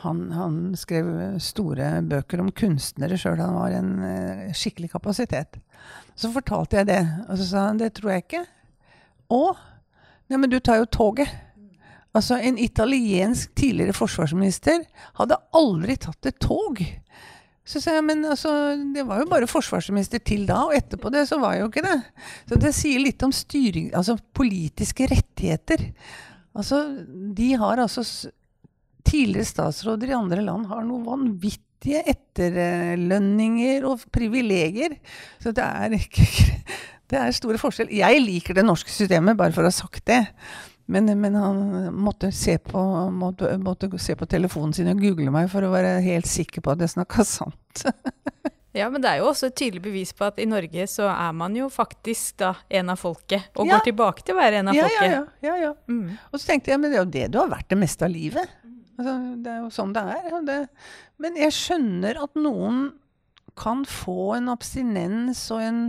Han, 0.00 0.22
han 0.32 0.54
skrev 0.78 1.08
store 1.42 1.98
bøker 2.08 2.40
om 2.40 2.48
kunstnere 2.56 3.18
sjøl. 3.20 3.42
Han 3.42 3.58
var 3.58 3.74
en 3.76 3.92
eh, 4.08 4.46
skikkelig 4.56 4.88
kapasitet. 4.94 5.58
Så 6.16 6.32
fortalte 6.32 6.80
jeg 6.80 6.88
det, 6.88 7.02
og 7.28 7.36
så 7.36 7.48
sa 7.48 7.66
han 7.68 7.80
det 7.80 7.92
tror 7.98 8.14
jeg 8.14 8.24
ikke. 8.24 8.44
Å? 9.32 9.42
Nei, 10.30 10.38
men 10.38 10.52
du 10.52 10.58
tar 10.64 10.80
jo 10.80 10.88
toget. 10.88 11.28
Altså, 12.12 12.36
en 12.40 12.58
italiensk 12.60 13.54
tidligere 13.56 13.96
forsvarsminister 13.96 14.82
hadde 15.20 15.40
aldri 15.56 15.96
tatt 16.00 16.28
et 16.28 16.40
tog. 16.40 16.80
Så 17.64 17.80
sa 17.80 17.94
jeg, 17.96 18.04
men 18.04 18.24
altså, 18.26 18.50
det 18.94 19.04
var 19.08 19.22
jo 19.22 19.30
bare 19.30 19.48
forsvarsminister 19.48 20.20
til 20.26 20.44
da, 20.48 20.64
og 20.66 20.76
etterpå 20.76 21.12
det 21.14 21.24
så 21.30 21.38
var 21.40 21.56
jo 21.60 21.70
ikke 21.70 21.84
det. 21.86 21.98
Så 22.50 22.58
det 22.60 22.74
sier 22.76 23.00
litt 23.00 23.22
om 23.24 23.32
styring, 23.32 23.92
altså 23.96 24.18
politiske 24.34 25.06
rettigheter. 25.08 25.86
Altså, 26.58 26.82
de 27.36 27.52
har 27.60 27.80
altså 27.80 28.04
Tidligere 29.04 29.44
statsråder 29.48 30.10
i 30.12 30.16
andre 30.16 30.42
land 30.46 30.66
har 30.70 30.84
noe 30.86 31.02
vanvittige 31.06 32.02
etterlønninger 32.12 33.84
og 33.88 34.04
privilegier. 34.14 34.96
Så 35.42 35.52
det 35.56 35.64
er 35.66 35.96
ikke 35.98 36.26
Det 37.12 37.18
er 37.20 37.34
store 37.36 37.58
forskjell. 37.60 37.90
Jeg 37.92 38.22
liker 38.24 38.56
det 38.56 38.62
norske 38.64 38.88
systemet, 38.88 39.36
bare 39.36 39.52
for 39.52 39.66
å 39.66 39.68
ha 39.68 39.74
sagt 39.74 40.06
det. 40.08 40.22
Men, 40.88 41.10
men 41.20 41.34
han 41.36 41.58
måtte 41.92 42.30
se, 42.32 42.54
på, 42.56 42.80
måtte, 43.12 43.50
måtte 43.60 43.90
se 44.00 44.16
på 44.16 44.24
telefonen 44.32 44.72
sin 44.72 44.88
og 44.88 45.02
google 45.02 45.28
meg 45.34 45.50
for 45.52 45.60
å 45.66 45.74
være 45.74 45.98
helt 46.06 46.24
sikker 46.30 46.64
på 46.64 46.72
at 46.72 46.80
jeg 46.86 46.94
snakka 46.96 47.26
sant. 47.28 47.84
Ja, 48.72 48.86
men 48.88 49.02
det 49.04 49.10
er 49.10 49.18
jo 49.20 49.26
også 49.28 49.50
et 49.50 49.56
tydelig 49.60 49.82
bevis 49.84 50.14
på 50.16 50.24
at 50.24 50.38
i 50.40 50.46
Norge 50.48 50.86
så 50.88 51.04
er 51.12 51.34
man 51.36 51.52
jo 51.52 51.66
faktisk 51.68 52.38
da 52.40 52.54
en 52.72 52.88
av 52.88 52.96
folket, 53.02 53.50
og 53.60 53.68
Ja. 53.68 53.76
går 53.76 53.90
tilbake 53.90 54.24
til 54.24 54.32
å 54.32 54.38
være 54.38 54.62
en 54.62 54.70
av 54.72 54.78
Ja, 54.78 54.86
folket. 54.88 55.10
ja, 55.12 55.18
ja, 55.44 55.50
ja, 55.50 55.56
ja. 55.66 55.72
Mm. 55.92 56.14
Og 56.32 56.40
så 56.40 56.46
tenkte 56.48 56.72
jeg, 56.72 56.80
men 56.80 56.88
det 56.88 56.96
er 56.96 57.02
jo 57.04 57.10
det 57.18 57.26
du 57.34 57.36
har 57.42 57.50
vært 57.52 57.68
det 57.68 57.76
meste 57.82 58.08
av 58.08 58.14
livet. 58.14 58.48
Altså, 59.02 59.36
det 59.42 59.50
er 59.52 59.62
jo 59.64 59.70
sånn 59.74 59.94
det 59.96 60.02
er. 60.16 60.34
Det, 60.46 60.58
men 61.22 61.38
jeg 61.40 61.54
skjønner 61.56 62.20
at 62.22 62.38
noen 62.38 62.84
kan 63.58 63.82
få 63.84 64.36
en 64.38 64.48
abstinens 64.48 65.42
og 65.52 65.60
en, 65.60 65.80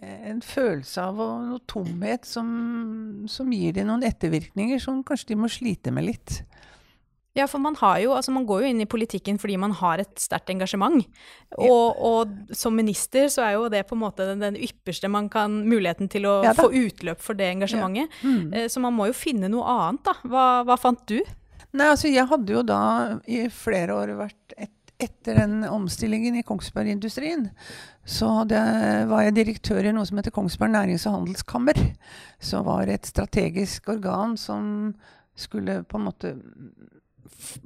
en 0.00 0.38
følelse 0.40 1.02
av 1.04 1.18
noe 1.20 1.60
tomhet 1.68 2.24
som, 2.24 2.48
som 3.28 3.50
gir 3.52 3.74
dem 3.76 3.90
noen 3.90 4.06
ettervirkninger 4.08 4.80
som 4.80 5.02
kanskje 5.04 5.34
de 5.34 5.40
må 5.42 5.50
slite 5.52 5.92
med 5.92 6.08
litt. 6.08 6.38
Ja, 7.36 7.46
for 7.48 7.62
man 7.64 7.76
har 7.80 7.96
jo, 8.02 8.10
altså 8.12 8.32
man 8.34 8.44
går 8.44 8.60
jo 8.60 8.70
inn 8.72 8.80
i 8.84 8.88
politikken 8.88 9.38
fordi 9.40 9.54
man 9.60 9.72
har 9.78 10.02
et 10.02 10.20
sterkt 10.20 10.50
engasjement. 10.52 11.00
Og, 11.56 11.96
og 11.96 12.56
som 12.56 12.76
minister 12.76 13.30
så 13.32 13.46
er 13.46 13.54
jo 13.56 13.70
det 13.72 13.86
på 13.88 13.96
en 13.96 14.02
måte 14.02 14.26
den, 14.28 14.42
den 14.44 14.58
ypperste 14.60 15.08
man 15.08 15.30
kan, 15.32 15.62
muligheten 15.64 16.10
til 16.12 16.28
å 16.28 16.34
Ja 16.44 16.52
få 16.56 16.68
utløp 16.68 17.24
for 17.24 17.36
det 17.38 17.48
engasjementet. 17.54 18.12
Mm. 18.20 18.52
Eh, 18.52 18.66
Så 18.68 18.84
man 18.84 18.92
må 18.96 19.08
jo 19.08 19.16
finne 19.16 19.48
noe 19.52 19.64
annet, 19.64 20.04
da. 20.10 20.16
Hva, 20.28 20.44
hva 20.68 20.76
fant 20.80 21.00
du? 21.08 21.22
Nei, 21.72 21.88
altså 21.88 22.10
jeg 22.12 22.28
hadde 22.28 22.52
jo 22.52 22.62
da 22.66 22.82
i 23.24 23.46
flere 23.52 23.96
år 23.96 24.12
vært 24.18 24.56
et, 24.60 24.74
etter 25.02 25.40
den 25.40 25.64
omstillingen 25.66 26.36
i 26.38 26.44
Kongsberg-industrien, 26.46 27.48
så 28.04 28.28
hadde 28.42 28.60
var 29.10 29.24
jeg 29.24 29.36
direktør 29.38 29.88
i 29.88 29.94
noe 29.94 30.06
som 30.06 30.20
heter 30.20 30.34
Kongsberg 30.34 30.74
nærings- 30.74 31.06
og 31.08 31.16
handelskammer. 31.16 31.80
Som 32.42 32.68
var 32.68 32.90
et 32.92 33.08
strategisk 33.08 33.88
organ 33.94 34.36
som 34.38 34.92
skulle 35.34 35.80
på 35.88 35.98
en 35.98 36.06
måte 36.06 36.36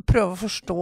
prøve 0.06 0.32
å 0.32 0.40
forstå 0.46 0.80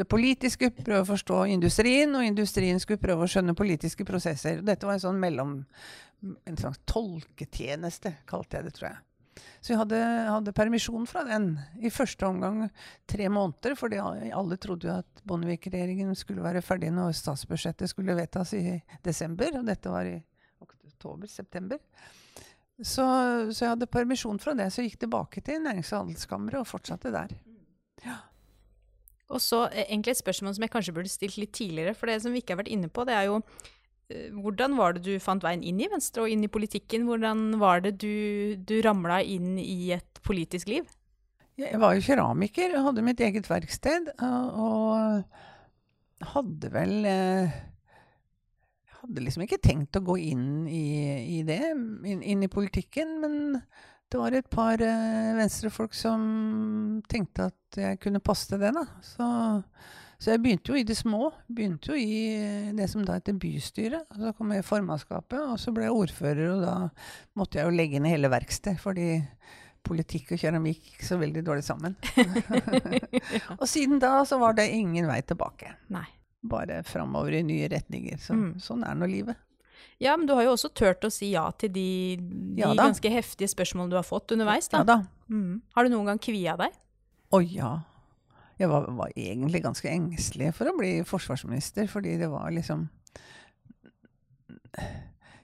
det 0.00 0.08
politiske, 0.08 0.70
prøve 0.72 1.04
å 1.04 1.10
forstå 1.12 1.44
industrien, 1.52 2.14
og 2.16 2.24
industrien 2.24 2.80
skulle 2.80 3.02
prøve 3.02 3.26
å 3.26 3.30
skjønne 3.30 3.54
politiske 3.58 4.06
prosesser. 4.08 4.62
Dette 4.64 4.88
var 4.88 4.96
en 4.96 5.06
sånn 5.10 5.20
mellom 5.20 5.60
En 6.46 6.54
slags 6.54 6.78
tolketjeneste, 6.86 8.12
kalte 8.30 8.54
jeg 8.54 8.68
det, 8.68 8.72
tror 8.76 8.86
jeg. 8.86 8.98
Så 9.62 9.72
jeg 9.72 9.80
hadde, 9.80 9.98
hadde 10.28 10.54
permisjon 10.56 11.06
fra 11.08 11.22
den 11.26 11.54
i 11.80 11.90
første 11.92 12.26
omgang 12.26 12.66
tre 13.08 13.28
måneder, 13.32 13.76
fordi 13.78 14.00
alle 14.02 14.58
trodde 14.60 14.88
jo 14.88 14.96
at 15.00 15.22
Bondevik-regjeringen 15.28 16.16
skulle 16.18 16.44
være 16.44 16.64
ferdig 16.64 16.90
når 16.94 17.14
statsbudsjettet 17.16 17.90
skulle 17.90 18.16
vedtas 18.18 18.52
i 18.58 18.76
desember, 19.06 19.60
og 19.60 19.68
dette 19.70 19.92
var 19.92 20.10
i 20.10 20.18
oktober-september. 20.62 21.80
Så, 22.82 23.04
så 23.52 23.64
jeg 23.64 23.72
hadde 23.76 23.90
permisjon 23.90 24.40
fra 24.42 24.56
det, 24.58 24.68
så 24.72 24.82
jeg 24.82 24.92
gikk 24.92 25.04
tilbake 25.04 25.42
til 25.44 25.62
Nærings- 25.62 25.92
og 25.94 26.04
handelskammeret 26.04 26.62
og 26.62 26.68
fortsatte 26.68 27.12
der. 27.14 27.34
Og 29.32 29.40
så 29.40 29.64
eh, 29.70 29.86
egentlig 29.86 30.16
et 30.16 30.22
spørsmål 30.22 30.56
som 30.56 30.66
jeg 30.66 30.72
kanskje 30.72 30.94
burde 30.96 31.12
stilt 31.12 31.38
litt 31.40 31.54
tidligere, 31.56 31.94
for 31.96 32.10
det 32.10 32.18
som 32.22 32.34
vi 32.34 32.42
ikke 32.42 32.56
har 32.56 32.62
vært 32.64 32.74
inne 32.74 32.90
på, 32.92 33.04
det 33.08 33.16
er 33.16 33.30
jo 33.30 33.38
hvordan 34.42 34.76
var 34.76 34.96
det 34.96 35.04
du 35.06 35.12
fant 35.22 35.44
veien 35.44 35.62
inn 35.64 35.80
i 35.80 35.88
Venstre 35.90 36.24
og 36.24 36.32
inn 36.32 36.44
i 36.44 36.50
politikken? 36.52 37.06
Hvordan 37.08 37.58
var 37.62 37.84
det 37.84 37.96
du, 38.02 38.56
du 38.58 38.74
ramla 38.84 39.22
inn 39.24 39.56
i 39.60 39.92
et 39.96 40.20
politisk 40.26 40.72
liv? 40.72 40.88
Jeg 41.60 41.80
var 41.80 41.94
jo 41.94 42.04
keramiker 42.04 42.74
og 42.78 42.88
hadde 42.88 43.04
mitt 43.04 43.20
eget 43.20 43.48
verksted. 43.50 44.12
Og, 44.24 44.62
og 44.66 46.28
hadde 46.32 46.70
vel 46.72 47.08
eh, 47.08 47.56
hadde 49.02 49.24
liksom 49.24 49.46
ikke 49.46 49.60
tenkt 49.62 49.98
å 49.98 50.04
gå 50.06 50.18
inn 50.30 50.68
i, 50.70 50.84
i 51.38 51.40
det, 51.46 51.62
inn, 51.72 52.22
inn 52.22 52.44
i 52.46 52.50
politikken. 52.52 53.18
Men 53.22 53.40
det 54.12 54.20
var 54.20 54.36
et 54.36 54.48
par 54.52 54.82
eh, 54.84 55.32
venstrefolk 55.38 55.96
som 55.96 57.02
tenkte 57.10 57.50
at 57.50 57.82
jeg 57.82 58.00
kunne 58.02 58.22
passe 58.24 58.50
til 58.50 58.62
det. 58.62 58.72
da. 58.76 58.86
Så, 59.04 59.28
så 60.22 60.30
jeg 60.36 60.42
begynte 60.44 60.70
jo 60.70 60.78
i 60.78 60.84
det 60.86 60.94
små. 60.94 61.32
Begynte 61.50 61.90
jo 61.90 61.98
i 61.98 62.12
eh, 62.36 62.68
det 62.78 62.86
som 62.92 63.02
da 63.02 63.16
heter 63.18 63.34
bystyret. 63.42 64.04
og 64.14 64.20
Så 64.22 64.32
kom 64.38 64.52
jeg 64.54 64.62
i 64.62 64.66
formannskapet, 64.68 65.40
og 65.50 65.58
så 65.58 65.74
ble 65.74 65.88
jeg 65.88 65.96
ordfører. 65.98 66.44
Og 66.54 66.62
da 66.62 66.74
måtte 67.40 67.58
jeg 67.58 67.66
jo 67.66 67.74
legge 67.74 67.98
ned 68.02 68.14
hele 68.14 68.30
verkstedet, 68.30 68.78
fordi 68.82 69.08
politikk 69.82 70.36
og 70.36 70.38
keramikk 70.38 70.78
gikk 70.92 71.02
så 71.08 71.18
veldig 71.18 71.42
dårlig 71.42 71.64
sammen. 71.66 71.96
og 73.60 73.66
siden 73.66 73.98
da 74.02 74.20
så 74.28 74.38
var 74.38 74.54
det 74.58 74.68
ingen 74.70 75.08
vei 75.10 75.18
tilbake. 75.26 75.74
Nei. 75.90 76.06
Bare 76.46 76.84
framover 76.86 77.40
i 77.40 77.42
nye 77.46 77.66
retninger. 77.72 78.18
Så, 78.22 78.38
Mm. 78.38 78.52
Sånn 78.62 78.86
er 78.86 78.94
nå 78.98 79.10
livet. 79.10 79.36
Ja, 80.02 80.16
men 80.16 80.26
du 80.26 80.34
har 80.34 80.46
jo 80.46 80.54
også 80.54 80.70
turt 80.74 81.02
å 81.06 81.10
si 81.10 81.32
ja 81.34 81.44
til 81.58 81.70
de, 81.74 81.88
de 82.18 82.62
Ja 82.62 82.72
ganske 82.78 83.10
heftige 83.10 83.50
spørsmålene 83.50 83.90
du 83.90 83.98
har 83.98 84.06
fått 84.06 84.34
underveis, 84.34 84.70
da. 84.70 84.82
Ja 84.82 84.88
da. 84.88 84.96
Mm. 85.30 85.62
Har 85.74 85.86
du 85.86 85.90
noen 85.94 86.10
gang 86.10 86.22
kvia 86.22 86.54
deg? 86.58 86.74
Å 87.32 87.40
ja. 87.42 87.72
Jeg 88.60 88.68
var, 88.70 88.86
var 88.94 89.12
egentlig 89.16 89.62
ganske 89.64 89.88
engstelig 89.90 90.52
for 90.56 90.70
å 90.70 90.76
bli 90.76 90.92
forsvarsminister, 91.08 91.88
fordi 91.90 92.16
det 92.20 92.28
var 92.32 92.52
liksom 92.54 92.88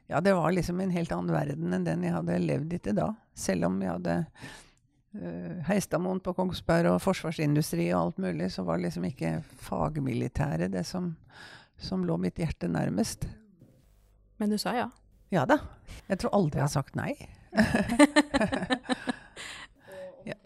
Ja, 0.08 0.20
det 0.24 0.34
var 0.36 0.52
liksom 0.52 0.80
en 0.80 0.94
helt 0.94 1.12
annen 1.12 1.34
verden 1.34 1.74
enn 1.76 1.84
den 1.84 2.06
jeg 2.06 2.14
hadde 2.14 2.38
levd 2.40 2.72
i 2.72 2.80
til 2.84 2.96
da. 2.96 3.10
Selv 3.36 3.68
om 3.68 3.76
jeg 3.82 3.92
hadde 3.92 4.14
uh, 4.24 5.58
Heistadmoen 5.68 6.22
på 6.24 6.32
Kongsberg 6.36 6.94
og 6.94 7.02
forsvarsindustri 7.04 7.90
og 7.90 8.00
alt 8.00 8.22
mulig, 8.24 8.48
så 8.54 8.64
var 8.64 8.80
liksom 8.80 9.04
ikke 9.10 9.34
fagmilitæret 9.66 10.72
det 10.72 10.86
som, 10.88 11.10
som 11.76 12.06
lå 12.08 12.16
mitt 12.22 12.40
hjerte 12.40 12.70
nærmest. 12.72 13.28
Men 14.40 14.54
du 14.54 14.56
sa 14.60 14.76
ja. 14.78 14.88
Ja 15.34 15.44
da. 15.44 15.58
Jeg 16.08 16.22
tror 16.22 16.38
aldri 16.38 16.62
jeg 16.62 16.68
har 16.70 16.72
sagt 16.72 16.96
nei. 16.96 17.12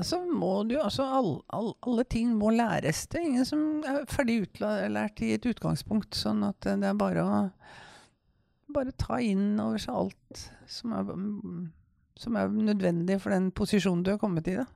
Altså 0.03 0.19
må 0.27 0.65
du 0.67 0.75
altså 0.83 1.07
all, 1.07 1.37
all, 1.55 1.73
Alle 1.87 2.05
ting 2.11 2.33
må 2.39 2.51
læres. 2.51 3.05
Det 3.07 3.21
er 3.21 3.29
ingen 3.29 3.47
som 3.47 3.85
er 3.87 4.03
ferdig 4.11 4.41
utlært 4.49 5.23
i 5.23 5.35
et 5.37 5.47
utgangspunkt. 5.47 6.17
Sånn 6.19 6.43
at 6.49 6.59
det 6.67 6.89
er 6.89 6.99
bare 6.99 7.23
å 7.23 7.39
bare 8.73 8.95
ta 8.97 9.19
inn 9.21 9.61
over 9.61 9.81
seg 9.83 9.95
alt 9.95 10.43
som 10.71 10.95
er, 10.97 11.11
som 12.19 12.39
er 12.41 12.55
nødvendig 12.57 13.19
for 13.21 13.35
den 13.35 13.51
posisjonen 13.55 14.05
du 14.07 14.15
har 14.15 14.21
kommet 14.23 14.49
i. 14.49 14.57
da. 14.59 14.67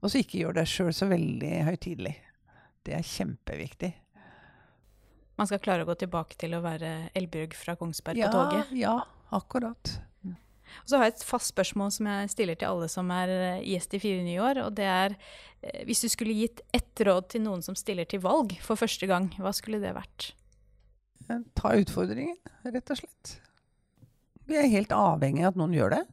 Og 0.00 0.10
så 0.10 0.22
ikke 0.22 0.42
gjør 0.42 0.58
deg 0.58 0.68
sjøl 0.68 0.92
så 0.96 1.08
veldig 1.10 1.52
høytidelig. 1.68 2.14
Det 2.86 2.96
er 2.96 3.06
kjempeviktig. 3.06 3.90
Man 5.40 5.48
skal 5.48 5.60
klare 5.64 5.86
å 5.86 5.88
gå 5.88 5.96
tilbake 6.02 6.36
til 6.40 6.56
å 6.56 6.62
være 6.64 7.10
Elbjørg 7.16 7.56
fra 7.56 7.76
Kongsberg 7.80 8.20
ja, 8.20 8.28
på 8.28 8.36
toget. 8.36 8.72
Ja, 8.76 8.96
akkurat. 9.36 9.94
Og 10.82 10.90
så 10.90 10.98
har 10.98 11.08
jeg 11.08 11.16
et 11.16 11.28
fast 11.28 11.52
spørsmål 11.52 11.92
som 11.94 12.08
jeg 12.10 12.32
stiller 12.32 12.58
til 12.58 12.70
alle 12.70 12.90
som 12.92 13.10
er 13.14 13.32
eh, 13.34 13.62
gjest 13.72 13.96
i 13.96 14.02
Fire 14.02 14.24
nye 14.26 14.42
år. 14.44 14.62
Og 14.66 14.74
det 14.78 14.88
er 14.90 15.16
eh, 15.16 15.82
hvis 15.88 16.04
du 16.04 16.08
skulle 16.12 16.36
gitt 16.38 16.62
ett 16.76 17.04
råd 17.06 17.30
til 17.34 17.44
noen 17.46 17.64
som 17.66 17.78
stiller 17.78 18.08
til 18.10 18.22
valg 18.24 18.56
for 18.64 18.80
første 18.80 19.08
gang, 19.10 19.30
hva 19.38 19.54
skulle 19.56 19.82
det 19.82 19.94
vært? 19.96 20.32
Ta 21.54 21.76
utfordringen, 21.78 22.38
rett 22.66 22.90
og 22.90 22.98
slett. 22.98 23.36
Vi 24.50 24.56
er 24.58 24.72
helt 24.72 24.90
avhengig 24.94 25.44
av 25.44 25.52
at 25.52 25.60
noen 25.60 25.76
gjør 25.76 25.94
det. 25.94 26.04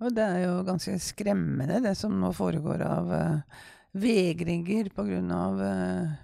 Og 0.00 0.16
det 0.16 0.24
er 0.24 0.40
jo 0.46 0.54
ganske 0.66 0.96
skremmende, 1.04 1.82
det 1.84 1.92
som 1.98 2.16
nå 2.18 2.32
foregår 2.34 2.82
av 2.86 3.12
uh, 3.12 3.60
vegringer 4.00 4.88
pga. 4.96 5.20
Uh, 5.60 6.16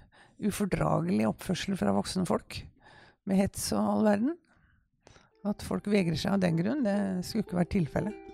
ufordragelig 0.47 1.29
oppførsel 1.29 1.77
fra 1.79 1.93
voksne 1.95 2.25
folk. 2.27 2.59
Med 3.29 3.39
hets 3.41 3.69
og 3.75 3.93
all 3.93 4.03
verden. 4.09 4.35
At 5.45 5.61
folk 5.61 5.85
vegrer 5.91 6.17
seg 6.17 6.33
av 6.33 6.41
den 6.41 6.57
grunn, 6.57 6.81
det 6.87 6.97
skulle 7.27 7.45
ikke 7.45 7.59
vært 7.59 7.73
tilfellet. 7.75 8.25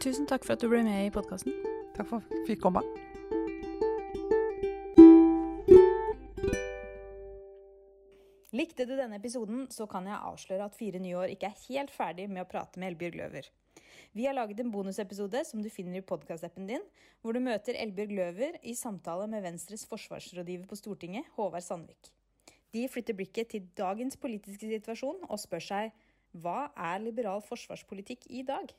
Tusen 0.00 0.24
takk 0.24 0.46
for 0.46 0.56
at 0.56 0.62
du 0.64 0.70
ble 0.72 0.80
med 0.86 1.10
i 1.10 1.12
podkasten. 1.12 1.52
Takk 1.96 2.08
for 2.08 2.22
at 2.22 2.32
jeg 2.32 2.46
fikk 2.54 2.62
komme. 2.64 2.80
Likte 8.56 8.84
du 8.88 8.96
denne 8.96 9.20
episoden, 9.20 9.66
så 9.72 9.86
kan 9.88 10.08
jeg 10.08 10.16
avsløre 10.16 10.66
at 10.66 10.76
Fire 10.76 10.98
nye 11.00 11.16
år 11.20 11.34
ikke 11.34 11.52
er 11.52 11.64
helt 11.68 11.92
ferdig 11.94 12.26
med 12.32 12.42
å 12.42 12.48
prate 12.48 12.80
med 12.80 12.94
Elbjørg 12.94 13.20
Løver. 13.20 13.50
Vi 14.16 14.24
har 14.26 14.34
laget 14.34 14.58
en 14.60 14.72
bonusepisode 14.74 15.44
som 15.46 15.60
du 15.62 15.68
finner 15.70 16.00
i 16.00 16.04
podkastappen 16.06 16.66
din, 16.66 16.82
hvor 17.22 17.36
du 17.36 17.40
møter 17.44 17.78
Elbjørg 17.78 18.16
Løver 18.16 18.56
i 18.66 18.74
samtale 18.74 19.28
med 19.30 19.44
Venstres 19.44 19.84
forsvarsrådgiver 19.86 20.66
på 20.66 20.80
Stortinget, 20.80 21.28
Håvard 21.36 21.62
Sandvik. 21.62 22.10
De 22.74 22.88
flytter 22.90 23.14
blikket 23.18 23.52
til 23.54 23.68
dagens 23.78 24.18
politiske 24.18 24.66
situasjon 24.66 25.22
og 25.28 25.38
spør 25.42 25.62
seg 25.62 25.94
hva 26.32 26.70
er 26.76 27.02
liberal 27.02 27.42
forsvarspolitikk 27.42 28.26
i 28.30 28.44
dag? 28.46 28.70